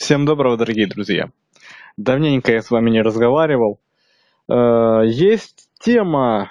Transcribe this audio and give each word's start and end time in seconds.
Всем 0.00 0.24
доброго, 0.24 0.56
дорогие 0.56 0.86
друзья. 0.86 1.30
Давненько 1.98 2.52
я 2.52 2.62
с 2.62 2.70
вами 2.70 2.88
не 2.88 3.02
разговаривал. 3.02 3.80
Э, 4.48 5.02
есть 5.04 5.68
тема, 5.78 6.50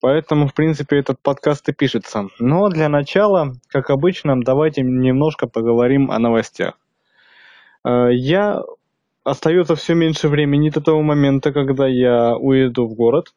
поэтому, 0.00 0.48
в 0.48 0.54
принципе, 0.54 0.96
этот 0.96 1.20
подкаст 1.22 1.68
и 1.68 1.72
пишется. 1.72 2.26
Но 2.40 2.68
для 2.68 2.88
начала, 2.88 3.52
как 3.68 3.90
обычно, 3.90 4.42
давайте 4.42 4.82
немножко 4.82 5.46
поговорим 5.46 6.10
о 6.10 6.18
новостях. 6.18 6.80
Э, 7.84 8.08
я 8.12 8.60
остается 9.22 9.76
все 9.76 9.94
меньше 9.94 10.26
времени 10.26 10.70
до 10.70 10.80
того 10.80 11.00
момента, 11.00 11.52
когда 11.52 11.86
я 11.86 12.36
уеду 12.36 12.88
в 12.88 12.94
город. 12.94 13.32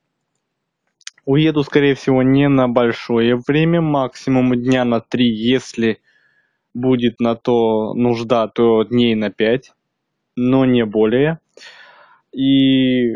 Уеду, 1.25 1.63
скорее 1.63 1.93
всего, 1.93 2.23
не 2.23 2.49
на 2.49 2.67
большое 2.67 3.39
время, 3.47 3.81
максимум 3.81 4.55
дня 4.55 4.83
на 4.83 4.99
три, 4.99 5.31
если 5.31 5.99
будет 6.73 7.19
на 7.19 7.35
то 7.35 7.93
нужда, 7.93 8.47
то 8.47 8.83
дней 8.83 9.15
на 9.15 9.29
5, 9.29 9.71
но 10.35 10.65
не 10.65 10.85
более. 10.85 11.39
И 12.31 13.13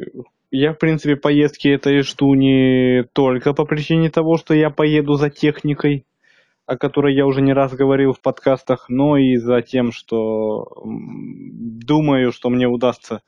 я, 0.52 0.74
в 0.74 0.78
принципе, 0.78 1.16
поездки 1.16 1.68
этой 1.68 2.02
жду 2.02 2.34
не 2.36 3.04
только 3.14 3.54
по 3.54 3.66
причине 3.66 4.10
того, 4.10 4.38
что 4.38 4.54
я 4.54 4.70
поеду 4.70 5.16
за 5.16 5.30
техникой, 5.30 6.06
о 6.66 6.78
которой 6.78 7.16
я 7.16 7.26
уже 7.26 7.42
не 7.42 7.54
раз 7.54 7.74
говорил 7.74 8.14
в 8.14 8.22
подкастах, 8.22 8.86
но 8.90 9.18
и 9.18 9.38
за 9.38 9.62
тем, 9.62 9.92
что 9.92 10.68
думаю, 10.86 12.32
что 12.32 12.50
мне 12.50 12.68
удастся 12.68 13.22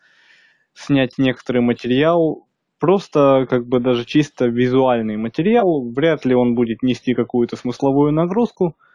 снять 0.73 1.17
некоторый 1.17 1.61
материал, 1.61 2.47
просто 2.79 3.47
как 3.49 3.67
бы 3.67 3.79
даже 3.79 4.05
чисто 4.05 4.45
визуальный 4.45 5.17
материал, 5.17 5.89
вряд 5.89 6.25
ли 6.25 6.35
он 6.35 6.53
будет 6.53 6.83
нести 6.83 7.13
какую-то 7.13 7.55
смысловую 7.55 8.13
нагрузку– 8.13 8.75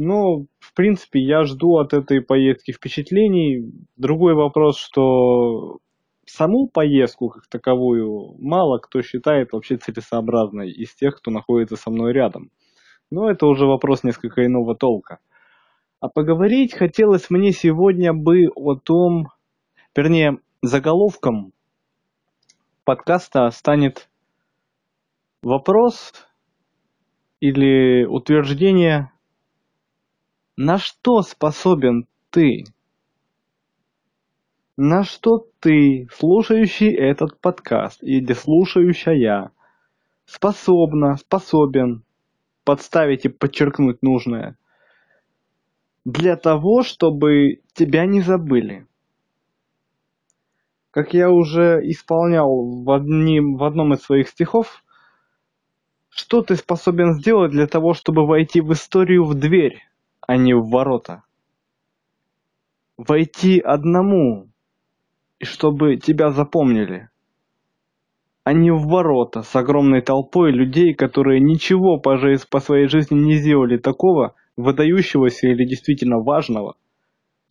ну, 0.00 0.46
в 0.60 0.74
принципе, 0.74 1.18
я 1.18 1.42
жду 1.42 1.78
от 1.78 1.92
этой 1.92 2.20
поездки 2.20 2.70
впечатлений. 2.70 3.68
Другой 3.96 4.34
вопрос, 4.34 4.78
что 4.78 5.78
саму 6.24 6.68
поездку 6.68 7.30
как 7.30 7.48
таковую 7.48 8.36
мало 8.38 8.78
кто 8.78 9.02
считает 9.02 9.50
вообще 9.52 9.76
целесообразной 9.76 10.70
из 10.70 10.94
тех, 10.94 11.16
кто 11.16 11.32
находится 11.32 11.74
со 11.74 11.90
мной 11.90 12.12
рядом. 12.12 12.52
Но 13.10 13.28
это 13.28 13.46
уже 13.46 13.66
вопрос 13.66 14.04
несколько 14.04 14.46
иного 14.46 14.76
толка. 14.76 15.18
А 15.98 16.08
поговорить 16.08 16.74
хотелось 16.74 17.28
мне 17.28 17.50
сегодня 17.50 18.12
бы 18.12 18.46
о 18.54 18.76
том, 18.76 19.30
вернее, 19.96 20.38
заголовком 20.62 21.52
подкаста 22.84 23.50
станет 23.50 24.08
вопрос 25.42 26.12
или 27.40 28.04
утверждение 28.04 29.10
на 30.58 30.76
что 30.76 31.22
способен 31.22 32.08
ты? 32.30 32.64
На 34.76 35.04
что 35.04 35.46
ты, 35.60 36.08
слушающий 36.12 36.92
этот 36.92 37.40
подкаст 37.40 38.02
или 38.02 38.32
слушающая, 38.32 39.52
способна, 40.26 41.16
способен 41.16 42.02
подставить 42.64 43.24
и 43.24 43.28
подчеркнуть 43.28 44.02
нужное 44.02 44.58
для 46.04 46.34
того, 46.34 46.82
чтобы 46.82 47.60
тебя 47.72 48.04
не 48.06 48.20
забыли? 48.20 48.84
Как 50.90 51.14
я 51.14 51.30
уже 51.30 51.80
исполнял 51.84 52.82
в, 52.82 52.90
одним, 52.90 53.54
в 53.54 53.62
одном 53.62 53.94
из 53.94 54.00
своих 54.00 54.28
стихов, 54.28 54.82
что 56.08 56.42
ты 56.42 56.56
способен 56.56 57.14
сделать 57.14 57.52
для 57.52 57.68
того, 57.68 57.94
чтобы 57.94 58.26
войти 58.26 58.60
в 58.60 58.72
историю 58.72 59.24
в 59.24 59.34
дверь? 59.34 59.84
А 60.28 60.36
не 60.36 60.54
в 60.54 60.68
ворота. 60.68 61.22
Войти 62.98 63.58
одному, 63.60 64.48
и 65.38 65.46
чтобы 65.46 65.96
тебя 65.96 66.30
запомнили, 66.30 67.08
а 68.44 68.52
не 68.52 68.70
в 68.70 68.82
ворота 68.82 69.42
с 69.42 69.56
огромной 69.56 70.02
толпой 70.02 70.52
людей, 70.52 70.92
которые 70.92 71.40
ничего 71.40 71.98
по, 71.98 72.18
по 72.50 72.60
своей 72.60 72.88
жизни 72.88 73.16
не 73.18 73.36
сделали 73.36 73.78
такого, 73.78 74.34
выдающегося 74.56 75.48
или 75.48 75.64
действительно 75.64 76.18
важного, 76.18 76.76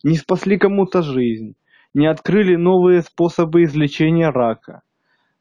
не 0.04 0.16
спасли 0.16 0.56
кому-то 0.56 1.02
жизнь, 1.02 1.56
не 1.94 2.06
открыли 2.06 2.54
новые 2.54 3.02
способы 3.02 3.64
излечения 3.64 4.30
рака 4.30 4.82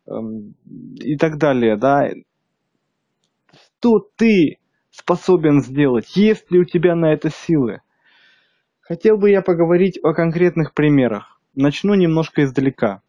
эм, 0.07 0.56
и 1.00 1.16
так 1.17 1.38
далее, 1.38 1.78
да. 1.78 2.09
Что 3.53 4.00
ты 4.16 4.57
способен 4.97 5.62
сделать, 5.62 6.16
есть 6.16 6.52
ли 6.52 6.59
у 6.59 6.66
тебя 6.66 6.96
на 6.96 7.13
это 7.13 7.30
силы. 7.30 7.81
Хотел 8.81 9.18
бы 9.18 9.30
я 9.30 9.41
поговорить 9.41 10.00
о 10.02 10.13
конкретных 10.13 10.74
примерах. 10.74 11.40
Начну 11.56 11.94
немножко 11.94 12.44
издалека. 12.44 13.02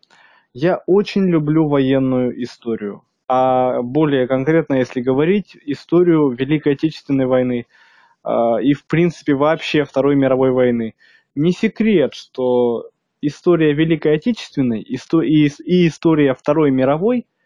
Я 0.53 0.83
очень 0.87 1.27
люблю 1.29 1.69
военную 1.69 2.43
историю. 2.43 3.03
А 3.27 3.83
более 3.83 4.27
конкретно, 4.27 4.75
если 4.75 5.01
говорить, 5.01 5.57
историю 5.67 6.31
Великой 6.31 6.75
Отечественной 6.75 7.27
войны 7.27 7.67
а, 8.23 8.59
и, 8.61 8.73
в 8.75 8.87
принципе, 8.87 9.35
вообще 9.35 9.85
Второй 9.85 10.17
мировой 10.17 10.51
войны. 10.51 10.95
Не 11.35 11.53
секрет, 11.53 12.15
что 12.15 12.91
история 13.21 13.73
Великой 13.73 14.17
Отечественной 14.17 14.81
и 14.81 14.97
история 14.97 16.35
Второй 16.35 16.71
мировой– 16.71 17.27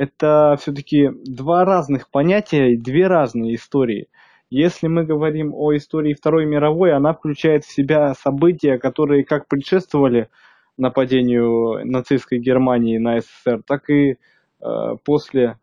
это 0.00 0.56
все-таки 0.58 1.10
два 1.26 1.66
разных 1.66 2.08
понятия 2.08 2.72
и 2.72 2.78
две 2.78 3.06
разные 3.06 3.54
истории. 3.54 4.08
Если 4.48 4.88
мы 4.88 5.04
говорим 5.04 5.52
о 5.54 5.76
истории 5.76 6.14
Второй 6.14 6.46
мировой, 6.46 6.94
она 6.94 7.12
включает 7.12 7.66
в 7.66 7.70
себя 7.70 8.14
события, 8.14 8.78
которые 8.78 9.26
как 9.26 9.46
предшествовали 9.46 10.30
нападению 10.78 11.84
нацистской 11.84 12.38
Германии 12.38 12.96
на 12.96 13.20
СССР, 13.20 13.62
так 13.66 13.90
и 13.90 14.12
э, 14.12 14.16
после 15.04 15.58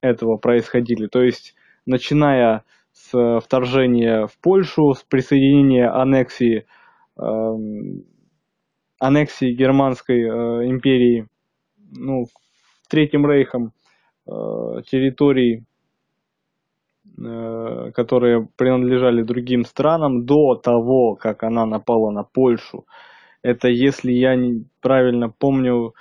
этого 0.00 0.38
происходили. 0.38 1.06
То 1.06 1.22
есть, 1.22 1.54
начиная 1.84 2.64
с 2.92 3.40
вторжения 3.40 4.26
в 4.26 4.38
Польшу, 4.38 4.94
с 4.94 5.02
присоединения 5.02 5.94
аннексии, 5.94 6.64
э, 7.18 7.56
аннексии 8.98 9.52
Германской 9.52 10.22
э, 10.22 10.70
империи 10.70 11.26
ну, 11.92 12.24
Третьим 12.90 13.24
Рейхом 13.24 13.72
э, 14.26 14.32
территорий, 14.90 15.64
э, 17.24 17.92
которые 17.94 18.48
принадлежали 18.56 19.22
другим 19.22 19.64
странам 19.64 20.26
до 20.26 20.56
того, 20.56 21.14
как 21.14 21.44
она 21.44 21.66
напала 21.66 22.10
на 22.10 22.24
Польшу. 22.24 22.86
Это, 23.42 23.68
если 23.68 24.10
я 24.10 24.36
правильно 24.80 25.30
помню, 25.30 25.94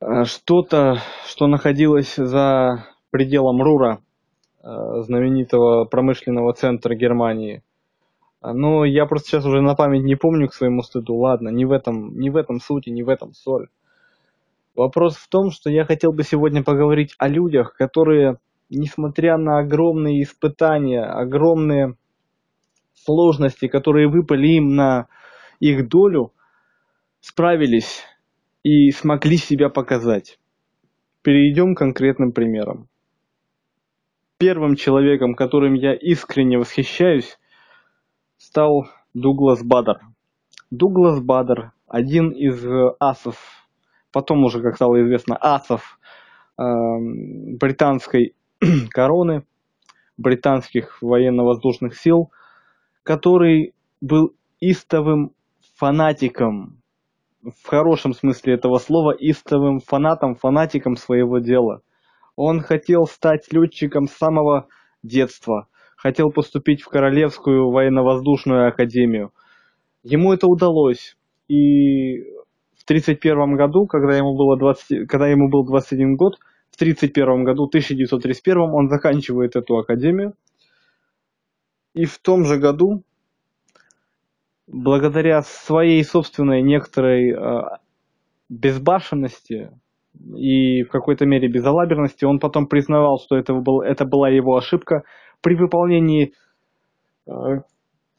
э, 0.00 0.24
что-то, 0.26 0.98
что 1.26 1.48
находилось 1.48 2.14
за 2.14 2.86
пределом 3.10 3.62
Рура, 3.62 4.00
знаменитого 4.62 5.86
промышленного 5.86 6.52
центра 6.52 6.94
Германии. 6.94 7.64
Но 8.40 8.84
я 8.84 9.06
просто 9.06 9.28
сейчас 9.28 9.44
уже 9.44 9.60
на 9.60 9.74
память 9.74 10.04
не 10.04 10.14
помню 10.14 10.48
к 10.48 10.54
своему 10.54 10.82
стыду. 10.82 11.16
Ладно, 11.16 11.48
не 11.48 11.64
в 11.64 11.72
этом, 11.72 12.16
не 12.18 12.30
в 12.30 12.36
этом 12.36 12.60
сути, 12.60 12.90
не 12.90 13.02
в 13.02 13.08
этом 13.08 13.34
соль. 13.34 13.68
Вопрос 14.74 15.16
в 15.16 15.28
том, 15.28 15.50
что 15.50 15.70
я 15.70 15.84
хотел 15.84 16.12
бы 16.12 16.24
сегодня 16.24 16.64
поговорить 16.64 17.14
о 17.18 17.28
людях, 17.28 17.74
которые, 17.76 18.38
несмотря 18.70 19.36
на 19.36 19.58
огромные 19.58 20.22
испытания, 20.22 21.04
огромные 21.04 21.96
сложности, 22.92 23.68
которые 23.68 24.08
выпали 24.08 24.48
им 24.48 24.74
на 24.74 25.06
их 25.60 25.88
долю, 25.88 26.32
справились 27.20 28.02
и 28.64 28.90
смогли 28.90 29.36
себя 29.36 29.68
показать. 29.68 30.38
Перейдем 31.22 31.74
к 31.74 31.78
конкретным 31.78 32.32
примерам. 32.32 32.88
Первым 34.38 34.74
человеком, 34.74 35.34
которым 35.34 35.74
я 35.74 35.94
искренне 35.94 36.58
восхищаюсь, 36.58 37.38
стал 38.36 38.88
Дуглас 39.14 39.62
Бадер. 39.62 40.00
Дуглас 40.70 41.20
Бадер– 41.20 41.70
один 41.86 42.30
из 42.30 42.66
асов 42.98 43.63
потом 44.14 44.44
уже, 44.44 44.62
как 44.62 44.76
стало 44.76 45.02
известно, 45.02 45.36
асов 45.38 45.98
э, 46.56 46.62
британской 46.62 48.34
короны, 48.90 49.44
британских 50.16 51.02
военно-воздушных 51.02 51.98
сил, 51.98 52.30
который 53.02 53.74
был 54.00 54.32
истовым 54.60 55.32
фанатиком, 55.76 56.80
в 57.42 57.66
хорошем 57.66 58.14
смысле 58.14 58.54
этого 58.54 58.78
слова, 58.78 59.10
истовым 59.10 59.80
фанатом, 59.80 60.36
фанатиком 60.36 60.94
своего 60.96 61.40
дела. 61.40 61.82
Он 62.36 62.60
хотел 62.60 63.06
стать 63.06 63.52
летчиком 63.52 64.06
с 64.06 64.12
самого 64.12 64.68
детства, 65.02 65.66
хотел 65.96 66.30
поступить 66.30 66.82
в 66.82 66.88
Королевскую 66.88 67.70
военно-воздушную 67.70 68.68
академию. 68.68 69.32
Ему 70.04 70.32
это 70.32 70.46
удалось, 70.46 71.16
и 71.48 72.33
в 72.84 72.90
1931 72.90 73.56
году, 73.56 73.86
когда 73.86 74.16
ему, 74.16 74.36
было 74.36 74.58
20, 74.58 75.08
когда 75.08 75.26
ему 75.26 75.48
был 75.48 75.64
21 75.64 76.16
год, 76.16 76.36
в 76.70 76.76
1931 76.76 77.44
году, 77.44 77.64
1931 77.64 78.58
он 78.60 78.88
заканчивает 78.88 79.56
эту 79.56 79.78
академию. 79.78 80.34
И 81.94 82.04
в 82.04 82.18
том 82.18 82.44
же 82.44 82.58
году 82.58 83.04
благодаря 84.66 85.42
своей 85.42 86.02
собственной 86.04 86.62
некоторой 86.62 87.30
э, 87.30 87.62
безбашенности 88.48 89.70
и 90.36 90.82
в 90.82 90.88
какой-то 90.90 91.26
мере 91.26 91.48
безалаберности, 91.48 92.24
он 92.24 92.38
потом 92.38 92.66
признавал, 92.66 93.18
что 93.18 93.36
это, 93.36 93.54
был, 93.54 93.80
это 93.80 94.04
была 94.04 94.28
его 94.28 94.56
ошибка 94.56 95.04
при 95.40 95.54
выполнении 95.54 96.32
э, 97.26 97.32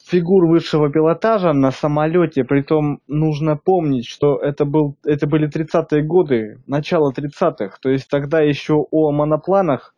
фигур 0.06 0.46
высшего 0.46 0.90
пилотажа 0.90 1.52
на 1.52 1.72
самолете, 1.72 2.44
притом 2.44 3.00
нужно 3.08 3.56
помнить, 3.56 4.06
что 4.06 4.36
это, 4.36 4.64
был, 4.64 4.96
это 5.04 5.26
были 5.26 5.48
30-е 5.48 6.02
годы, 6.02 6.60
начало 6.66 7.12
30-х, 7.12 7.78
то 7.80 7.90
есть 7.90 8.08
тогда 8.08 8.40
еще 8.40 8.86
о 8.90 9.10
монопланах, 9.10 9.94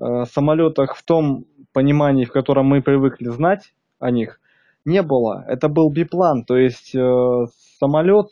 э, 0.00 0.24
самолетах 0.24 0.96
в 0.96 1.04
том 1.04 1.44
понимании, 1.72 2.24
в 2.24 2.32
котором 2.32 2.66
мы 2.66 2.80
привыкли 2.80 3.28
знать 3.28 3.74
о 3.98 4.10
них, 4.10 4.40
не 4.86 5.02
было. 5.02 5.44
Это 5.46 5.68
был 5.68 5.90
биплан, 5.90 6.44
то 6.44 6.56
есть 6.56 6.94
э, 6.94 7.44
самолет 7.78 8.30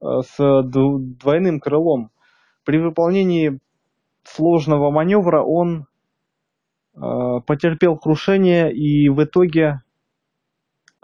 э, 0.00 0.06
с 0.26 0.62
двойным 0.64 1.60
крылом. 1.60 2.10
При 2.64 2.78
выполнении 2.78 3.60
сложного 4.22 4.90
маневра 4.90 5.42
он 5.42 5.86
э, 6.96 7.00
потерпел 7.46 7.98
крушение 7.98 8.72
и 8.72 9.10
в 9.10 9.22
итоге 9.22 9.83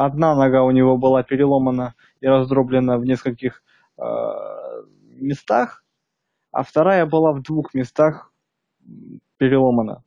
одна 0.05 0.35
нога 0.35 0.63
у 0.63 0.71
него 0.71 0.97
была 0.97 1.23
переломана 1.23 1.95
и 2.21 2.27
раздроблена 2.27 2.97
в 2.97 3.05
нескольких 3.05 3.63
э, 3.99 4.03
местах, 5.17 5.85
а 6.53 6.63
вторая 6.63 7.05
была 7.05 7.33
в 7.33 7.43
двух 7.43 7.75
местах 7.75 8.33
переломана. 9.37 10.03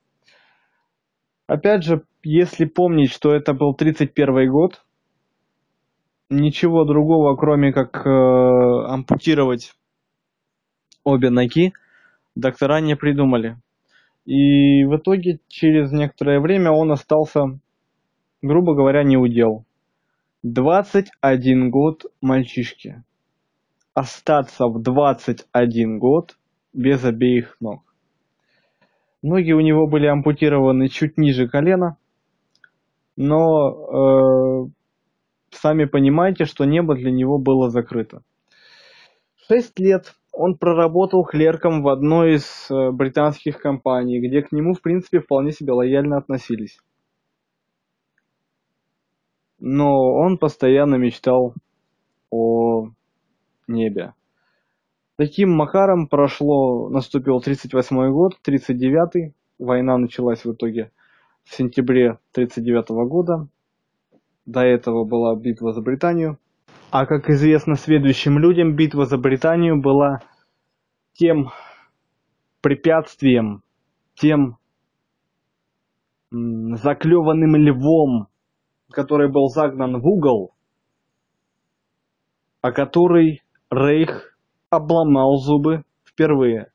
Опять 1.46 1.84
же, 1.84 2.04
если 2.24 2.66
помнить, 2.66 3.12
что 3.12 3.36
это 3.36 3.54
был 3.54 3.76
31 3.76 4.52
год, 4.52 4.84
ничего 6.30 6.86
другого, 6.86 7.36
кроме 7.36 7.72
как 7.72 8.06
э, 8.08 8.10
ампутировать 8.10 9.74
обе 11.04 11.30
ноги, 11.30 11.74
доктора 12.36 12.82
не 12.82 12.96
придумали. 12.96 13.58
И 14.26 14.86
в 14.86 14.96
итоге 14.96 15.40
через 15.50 15.92
некоторое 15.92 16.40
время 16.40 16.72
он 16.72 16.92
остался, 16.92 17.60
грубо 18.42 18.74
говоря, 18.74 19.04
не 19.04 19.18
удел. 19.18 19.66
21 20.44 21.70
год 21.70 22.06
мальчишки. 22.20 23.02
Остаться 23.94 24.68
в 24.68 24.82
21 24.82 26.00
год 26.00 26.36
без 26.74 27.06
обеих 27.06 27.56
ног. 27.62 27.82
Ноги 29.22 29.54
у 29.54 29.62
него 29.62 29.88
были 29.88 30.06
ампутированы 30.06 30.90
чуть 30.90 31.18
ниже 31.18 31.48
колена, 31.48 31.96
но 33.16 34.68
э, 34.68 34.70
сами 35.52 35.86
понимаете, 35.86 36.44
что 36.44 36.66
небо 36.66 36.96
для 36.96 37.12
него 37.12 37.40
было 37.40 37.70
закрыто. 37.70 38.22
Шесть 39.48 39.80
лет 39.80 40.14
он 40.34 40.58
проработал 40.58 41.24
клерком 41.24 41.84
в 41.84 41.88
одной 41.88 42.34
из 42.34 42.70
э, 42.70 42.92
британских 42.92 43.60
компаний, 43.62 44.20
где 44.20 44.42
к 44.42 44.52
нему, 44.52 44.74
в 44.74 44.82
принципе, 44.82 45.22
вполне 45.22 45.54
себе 45.54 45.72
лояльно 45.72 46.18
относились 46.18 46.80
но 49.66 50.14
он 50.14 50.38
постоянно 50.38 50.96
мечтал 50.96 51.54
о 52.30 52.90
небе. 53.66 54.14
Таким 55.16 55.52
макаром 55.52 56.08
прошло, 56.08 56.90
наступил 56.90 57.40
38 57.40 58.12
год, 58.12 58.34
39 58.42 59.34
война 59.60 59.98
началась 59.98 60.44
в 60.44 60.52
итоге 60.52 60.92
в 61.46 61.56
сентябре 61.56 62.20
39 62.34 62.90
года. 63.08 63.48
До 64.46 64.60
этого 64.60 65.06
была 65.06 65.34
битва 65.34 65.72
за 65.72 65.82
Британию. 65.82 66.40
А 66.92 67.06
как 67.06 67.30
известно 67.30 67.76
следующим 67.76 68.40
людям, 68.40 68.76
битва 68.76 69.06
за 69.06 69.18
Британию 69.18 69.82
была 69.82 70.20
тем 71.14 71.52
препятствием, 72.60 73.64
тем 74.16 74.58
заклеванным 76.32 77.56
львом, 77.56 78.28
который 78.94 79.30
был 79.30 79.48
загнан 79.48 80.00
в 80.00 80.08
угол, 80.08 80.54
а 82.62 82.72
который 82.72 83.42
Рейх 83.70 84.38
обломал 84.70 85.38
зубы 85.38 85.84
впервые. 86.06 86.72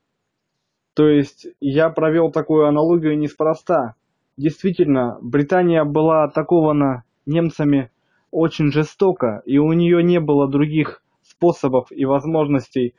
То 0.93 1.07
есть 1.07 1.47
я 1.59 1.89
провел 1.89 2.31
такую 2.31 2.67
аналогию 2.67 3.17
неспроста. 3.17 3.95
Действительно, 4.37 5.17
Британия 5.21 5.83
была 5.83 6.25
атакована 6.25 7.03
немцами 7.25 7.89
очень 8.31 8.71
жестоко, 8.71 9.41
и 9.45 9.57
у 9.57 9.71
нее 9.73 10.03
не 10.03 10.19
было 10.19 10.49
других 10.49 11.01
способов 11.21 11.87
и 11.91 12.05
возможностей 12.05 12.95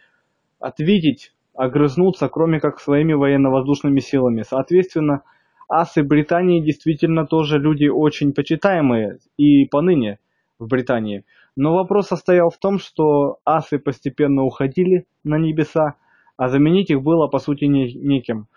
ответить, 0.59 1.35
огрызнуться, 1.55 2.29
кроме 2.29 2.61
как 2.61 2.81
своими 2.81 3.13
военно-воздушными 3.13 4.01
силами. 4.01 4.43
Соответственно, 4.43 5.23
асы 5.71 6.03
Британии 6.03 6.61
действительно 6.61 7.27
тоже 7.27 7.59
люди 7.59 7.87
очень 7.87 8.33
почитаемые 8.33 9.19
и 9.37 9.67
поныне 9.67 10.19
в 10.59 10.67
Британии. 10.67 11.25
Но 11.57 11.75
вопрос 11.75 12.09
состоял 12.09 12.51
в 12.51 12.59
том, 12.59 12.79
что 12.79 13.39
асы 13.45 13.79
постепенно 13.79 14.43
уходили 14.43 15.07
на 15.25 15.39
небеса, 15.39 15.95
а 16.37 16.49
заменить 16.49 16.91
их 16.91 17.03
было 17.03 17.29
по 17.29 17.39
сути 17.39 17.65
не, 17.65 17.93
неким. 17.95 18.49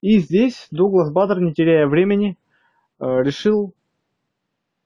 И 0.00 0.18
здесь 0.18 0.66
Дуглас 0.70 1.12
Баттер, 1.12 1.40
не 1.40 1.52
теряя 1.52 1.86
времени, 1.86 2.36
э, 3.00 3.04
решил, 3.22 3.74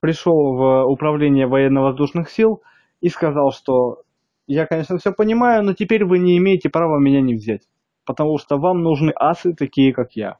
пришел 0.01 0.55
в 0.55 0.85
управление 0.85 1.47
военно-воздушных 1.47 2.29
сил 2.31 2.63
и 3.01 3.09
сказал, 3.09 3.53
что 3.53 4.03
я, 4.47 4.67
конечно, 4.67 4.99
все 4.99 5.13
понимаю, 5.13 5.65
но 5.65 5.73
теперь 5.73 6.05
вы 6.05 6.19
не 6.19 6.37
имеете 6.39 6.69
права 6.69 6.99
меня 6.99 7.21
не 7.21 7.35
взять, 7.35 7.63
потому 8.05 8.39
что 8.39 8.59
вам 8.59 8.83
нужны 8.83 9.13
асы 9.15 9.55
такие, 9.55 9.93
как 9.93 10.13
я. 10.13 10.39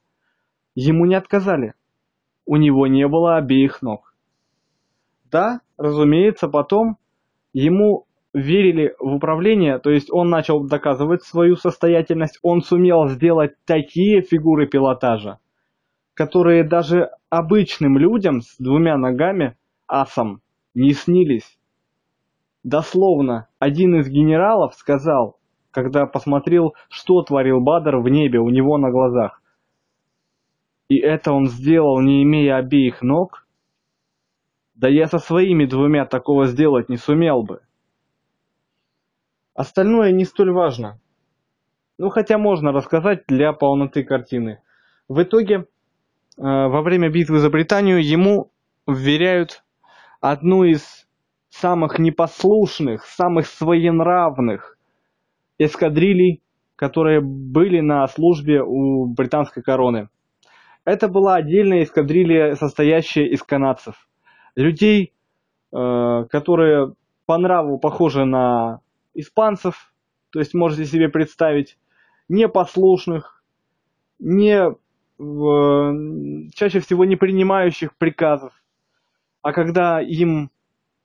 Ему 0.77 1.07
не 1.07 1.15
отказали. 1.15 1.73
У 2.45 2.57
него 2.57 2.87
не 2.87 3.09
было 3.09 3.39
обеих 3.39 3.81
ног. 3.81 4.15
Да, 5.25 5.63
разумеется, 5.79 6.49
потом 6.49 6.99
ему 7.55 8.07
верили 8.35 8.95
в 9.01 9.15
управление, 9.15 9.79
то 9.79 9.91
есть 9.91 10.13
он 10.13 10.29
начал 10.29 10.63
доказывать 10.63 11.23
свою 11.23 11.57
состоятельность, 11.57 12.39
он 12.43 12.61
сумел 12.61 13.09
сделать 13.09 13.55
такие 13.65 14.21
фигуры 14.21 14.67
пилотажа, 14.67 15.39
которые 16.13 16.63
даже 16.63 17.11
обычным 17.31 17.97
людям 17.97 18.43
с 18.43 18.59
двумя 18.59 18.99
ногами, 18.99 19.57
асом, 19.89 20.43
не 20.75 20.93
снились. 20.93 21.59
Дословно, 22.63 23.49
один 23.59 23.99
из 23.99 24.09
генералов 24.11 24.75
сказал, 24.75 25.39
когда 25.71 26.05
посмотрел, 26.05 26.75
что 26.91 27.23
творил 27.23 27.61
Бадр 27.63 27.97
в 27.97 28.09
небе 28.11 28.39
у 28.41 28.51
него 28.51 28.77
на 28.77 28.91
глазах. 28.91 29.41
И 30.89 30.99
это 30.99 31.33
он 31.33 31.49
сделал, 31.49 32.01
не 32.01 32.23
имея 32.23 32.57
обеих 32.57 33.03
ног? 33.03 33.47
Да 34.75 34.89
я 34.89 35.07
со 35.07 35.19
своими 35.19 35.65
двумя 35.65 36.05
такого 36.05 36.47
сделать 36.47 36.89
не 36.89 36.97
сумел 36.97 37.43
бы. 37.43 37.63
Остальное 39.55 40.13
не 40.13 40.25
столь 40.25 40.53
важно. 40.53 41.01
Ну, 41.99 42.11
хотя 42.11 42.37
можно 42.37 42.73
рассказать 42.73 43.25
для 43.27 43.53
полноты 43.53 44.05
картины. 44.05 44.61
В 45.09 45.23
итоге, 45.23 45.55
э, 45.57 45.65
во 46.37 46.83
время 46.83 47.09
битвы 47.09 47.39
за 47.39 47.49
Британию 47.49 48.05
ему 48.05 48.53
вверяют 48.87 49.65
одну 50.21 50.65
из 50.65 51.07
самых 51.49 51.99
непослушных, 51.99 53.07
самых 53.07 53.47
своенравных 53.47 54.77
эскадрилей, 55.59 56.43
которые 56.77 57.23
были 57.23 57.81
на 57.81 58.07
службе 58.09 58.63
у 58.63 59.07
британской 59.07 59.63
короны. 59.63 60.11
Это 60.87 61.09
была 61.09 61.35
отдельная 61.35 61.83
эскадрилья, 61.83 62.55
состоящая 62.55 63.27
из 63.27 63.43
канадцев. 63.43 64.09
Людей, 64.55 65.13
э, 65.73 66.25
которые 66.31 66.95
по 67.27 67.37
нраву 67.39 67.79
похожи 67.81 68.25
на 68.25 68.81
испанцев, 69.13 69.93
то 70.31 70.39
есть 70.39 70.55
можете 70.55 70.85
себе 70.85 71.09
представить, 71.09 71.77
непослушных, 72.29 73.43
не, 74.21 74.77
чаще 76.55 76.79
всего 76.79 77.05
не 77.05 77.17
принимающих 77.17 77.97
приказов. 77.97 78.53
А 79.43 79.53
когда 79.53 80.01
им 80.01 80.51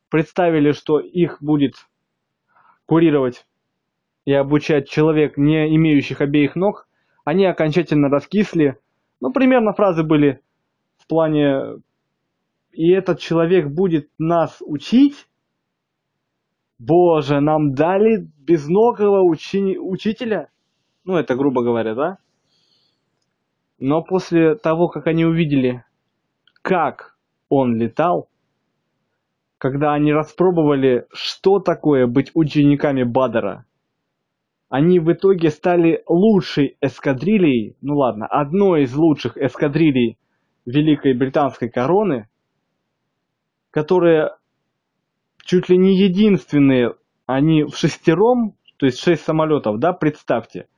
представили, 0.10 0.74
что 0.74 1.00
их 1.00 1.42
будет 1.42 1.74
курировать 2.86 3.48
и 4.26 4.34
обучать 4.34 4.88
человек, 4.88 5.38
не 5.38 5.76
имеющих 5.76 6.22
обеих 6.22 6.56
ног, 6.56 6.88
они 7.26 7.46
окончательно 7.46 8.10
раскисли, 8.10 8.78
ну, 9.22 9.32
примерно 9.32 9.74
фразы 9.74 10.04
были 10.04 10.42
в 10.98 11.08
плане 11.08 11.82
«И 12.72 12.90
этот 12.90 13.20
человек 13.20 13.68
будет 13.68 14.10
нас 14.18 14.58
учить?» 14.62 15.28
Боже, 16.80 17.40
нам 17.42 17.76
дали 17.76 18.28
безногого 18.40 19.22
учи... 19.22 19.78
учителя? 19.78 20.50
Ну, 21.04 21.16
это 21.16 21.36
грубо 21.36 21.62
говоря, 21.64 21.94
да? 21.94 22.18
Но 23.78 24.02
после 24.02 24.56
того, 24.56 24.88
как 24.88 25.06
они 25.06 25.24
увидели, 25.24 25.86
как 26.64 27.16
он 27.50 27.76
летал, 27.76 28.30
когда 29.60 29.94
они 29.94 30.12
распробовали, 30.12 31.06
что 31.14 31.60
такое 31.60 32.08
быть 32.08 32.32
учениками 32.34 33.04
Бадера, 33.04 33.66
они 34.72 35.00
в 35.00 35.12
итоге 35.12 35.50
стали 35.50 36.02
лучшей 36.08 36.78
эскадрильей, 36.80 37.76
ну 37.82 37.98
ладно, 37.98 38.26
одной 38.26 38.84
из 38.84 38.96
лучших 38.96 39.36
эскадрилей 39.38 40.18
Великой 40.66 41.14
Британской 41.14 41.70
короны, 41.70 42.30
которые 43.70 44.38
чуть 45.44 45.68
ли 45.68 45.78
не 45.78 45.98
единственные, 45.98 46.96
они 47.26 47.66
в 47.66 47.76
шестером, 47.76 48.56
то 48.78 48.86
есть 48.86 49.00
шесть 49.00 49.24
самолетов, 49.24 49.78
да, 49.78 49.92
представьте, 49.92 50.70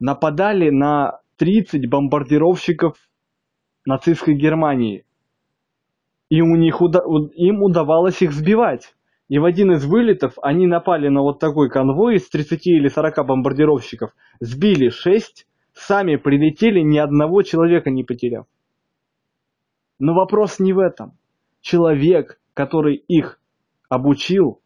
нападали 0.00 0.70
на 0.70 1.20
30 1.36 1.88
бомбардировщиков 1.88 2.96
нацистской 3.86 4.34
Германии. 4.34 5.04
И 6.28 6.40
у 6.40 6.56
них 6.56 6.80
уда- 6.80 7.04
им 7.36 7.62
удавалось 7.62 8.20
их 8.20 8.32
сбивать. 8.32 8.96
И 9.28 9.38
в 9.38 9.44
один 9.44 9.72
из 9.72 9.84
вылетов 9.84 10.34
они 10.42 10.66
напали 10.66 11.08
на 11.08 11.20
вот 11.20 11.38
такой 11.38 11.68
конвой 11.68 12.16
из 12.16 12.28
30 12.28 12.66
или 12.66 12.88
40 12.88 13.26
бомбардировщиков, 13.26 14.12
сбили 14.40 14.88
6, 14.88 15.46
сами 15.74 16.16
прилетели, 16.16 16.80
ни 16.80 16.98
одного 16.98 17.42
человека 17.42 17.90
не 17.90 18.04
потеряв. 18.04 18.46
Но 19.98 20.14
вопрос 20.14 20.58
не 20.58 20.72
в 20.72 20.78
этом. 20.78 21.18
Человек, 21.60 22.40
который 22.54 22.96
их 22.96 23.40
обучил, 23.90 24.60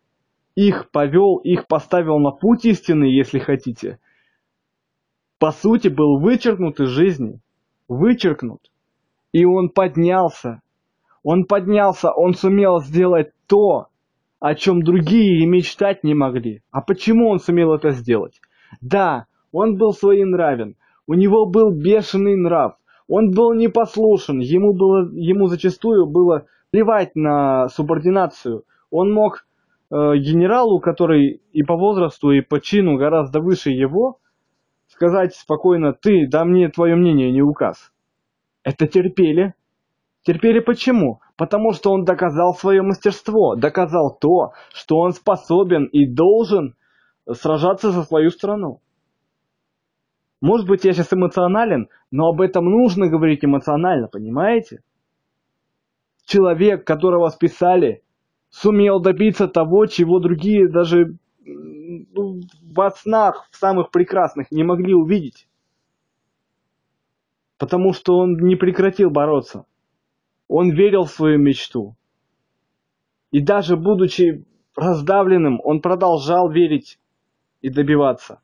их 0.54 0.90
повел, 0.90 1.38
их 1.38 1.66
поставил 1.66 2.18
на 2.18 2.30
путь 2.30 2.64
истины, 2.64 3.04
если 3.04 3.38
хотите, 3.38 3.98
по 5.38 5.50
сути 5.50 5.88
был 5.88 6.20
вычеркнут 6.20 6.78
из 6.78 6.88
жизни. 6.88 7.40
Вычеркнут. 7.88 8.70
И 9.32 9.44
он 9.44 9.70
поднялся. 9.70 10.62
Он 11.24 11.46
поднялся, 11.46 12.12
он 12.12 12.34
сумел 12.34 12.80
сделать 12.80 13.32
то, 13.48 13.88
о 14.42 14.56
чем 14.56 14.82
другие 14.82 15.38
и 15.38 15.46
мечтать 15.46 16.02
не 16.02 16.14
могли. 16.14 16.62
А 16.72 16.80
почему 16.80 17.28
он 17.28 17.38
сумел 17.38 17.72
это 17.74 17.90
сделать? 17.90 18.40
Да, 18.80 19.26
он 19.52 19.76
был 19.76 19.92
своенравен, 19.92 20.74
у 21.06 21.14
него 21.14 21.46
был 21.46 21.70
бешеный 21.70 22.34
нрав, 22.34 22.74
он 23.06 23.30
был 23.30 23.54
непослушен, 23.54 24.40
ему, 24.40 24.72
было, 24.72 25.08
ему 25.12 25.46
зачастую 25.46 26.06
было 26.06 26.46
плевать 26.72 27.14
на 27.14 27.68
субординацию. 27.68 28.64
Он 28.90 29.12
мог 29.12 29.46
э, 29.92 30.16
генералу, 30.16 30.80
который 30.80 31.40
и 31.52 31.62
по 31.62 31.76
возрасту, 31.76 32.32
и 32.32 32.40
по 32.40 32.60
чину 32.60 32.96
гораздо 32.96 33.38
выше 33.38 33.70
его, 33.70 34.18
сказать 34.88 35.36
спокойно, 35.36 35.92
ты, 35.92 36.26
да 36.28 36.44
мне 36.44 36.68
твое 36.68 36.96
мнение 36.96 37.30
не 37.30 37.42
указ. 37.42 37.92
Это 38.64 38.88
терпели. 38.88 39.54
Терпели 40.24 40.60
почему? 40.60 41.20
потому 41.42 41.72
что 41.72 41.90
он 41.90 42.04
доказал 42.04 42.54
свое 42.54 42.82
мастерство, 42.82 43.56
доказал 43.56 44.16
то, 44.16 44.52
что 44.72 44.98
он 44.98 45.10
способен 45.12 45.86
и 45.86 46.06
должен 46.06 46.76
сражаться 47.28 47.90
за 47.90 48.04
свою 48.04 48.30
страну. 48.30 48.80
Может 50.40 50.68
быть, 50.68 50.84
я 50.84 50.92
сейчас 50.92 51.12
эмоционален, 51.12 51.88
но 52.12 52.28
об 52.28 52.40
этом 52.40 52.66
нужно 52.66 53.08
говорить 53.08 53.44
эмоционально, 53.44 54.06
понимаете? 54.06 54.84
Человек, 56.24 56.86
которого 56.86 57.28
списали, 57.28 58.04
сумел 58.50 59.00
добиться 59.00 59.48
того, 59.48 59.86
чего 59.86 60.20
другие 60.20 60.68
даже 60.68 61.16
ну, 61.44 62.40
во 62.72 62.90
снах, 62.90 63.48
в 63.50 63.56
самых 63.56 63.90
прекрасных, 63.90 64.52
не 64.52 64.62
могли 64.62 64.94
увидеть. 64.94 65.48
Потому 67.58 67.92
что 67.92 68.18
он 68.18 68.36
не 68.36 68.54
прекратил 68.54 69.10
бороться. 69.10 69.64
Он 70.52 70.70
верил 70.70 71.04
в 71.04 71.10
свою 71.10 71.38
мечту. 71.38 71.96
И 73.30 73.40
даже 73.40 73.74
будучи 73.74 74.44
раздавленным, 74.76 75.58
он 75.64 75.80
продолжал 75.80 76.50
верить 76.50 76.98
и 77.62 77.70
добиваться. 77.70 78.42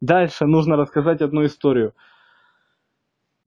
Дальше 0.00 0.46
нужно 0.46 0.76
рассказать 0.76 1.22
одну 1.22 1.44
историю. 1.44 1.92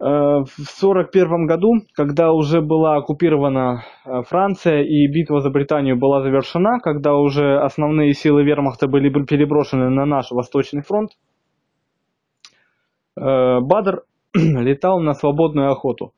Э, 0.02 0.04
в 0.04 0.52
1941 0.52 1.48
году, 1.48 1.76
когда 1.94 2.34
уже 2.34 2.60
была 2.60 2.98
оккупирована 2.98 3.86
э, 4.06 4.22
Франция 4.24 4.84
и 4.84 5.08
битва 5.08 5.40
за 5.40 5.50
Британию 5.50 5.96
была 5.96 6.22
завершена, 6.22 6.82
когда 6.82 7.16
уже 7.16 7.58
основные 7.58 8.14
силы 8.14 8.44
вермахта 8.44 8.88
были 8.88 9.10
переброшены 9.24 9.90
на 9.90 10.06
наш 10.06 10.32
Восточный 10.32 10.82
фронт, 10.82 11.12
э, 13.16 13.60
Бадр 13.62 14.04
летал 14.36 15.00
на 15.00 15.14
свободную 15.14 15.72
охоту. 15.72 16.12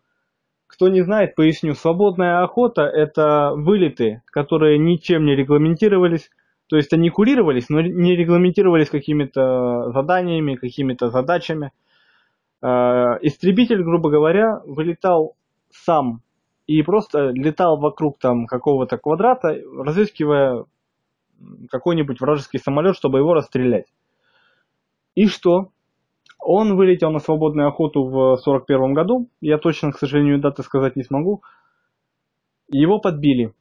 Кто 0.70 0.88
не 0.88 1.02
знает, 1.02 1.36
поясню. 1.36 1.74
Свободная 1.74 2.44
охота– 2.44 2.84
это 2.84 3.54
вылеты, 3.56 4.22
которые 4.28 4.78
ничем 4.78 5.26
не 5.26 5.36
регламентировались. 5.36 6.30
То 6.68 6.78
есть 6.78 6.94
они 6.94 7.10
курировались, 7.10 7.70
но 7.70 7.82
не 7.82 8.16
регламентировались 8.16 8.92
какими-то 8.92 9.92
заданиями, 9.92 10.56
какими-то 10.56 11.10
задачами. 11.10 11.72
Э, 12.62 13.18
истребитель, 13.22 13.84
грубо 13.84 14.12
говоря, 14.12 14.62
вылетал 14.64 15.36
сам 15.72 16.22
и 16.68 16.84
просто 16.84 17.30
летал 17.30 17.80
вокруг 17.80 18.20
там 18.20 18.46
какого-то 18.46 19.00
квадрата, 19.00 19.58
разыскивая 19.76 20.66
какой-нибудь 21.72 22.22
вражеский 22.22 22.60
самолет, 22.60 22.96
чтобы 22.96 23.18
его 23.18 23.34
расстрелять. 23.34 23.88
И 25.16 25.26
что? 25.26 25.72
Он 26.40 26.76
вылетел 26.78 27.12
на 27.12 27.20
свободную 27.20 27.68
охоту 27.68 28.04
в 28.04 28.34
1941 28.34 28.94
году. 28.94 29.30
Я 29.42 29.58
точно, 29.58 29.92
к 29.92 29.98
сожалению, 29.98 30.40
даты 30.40 30.64
сказать 30.64 30.96
не 30.96 31.04
смогу. 31.04 31.44
Его 32.70 33.00
подбили. 33.00 33.54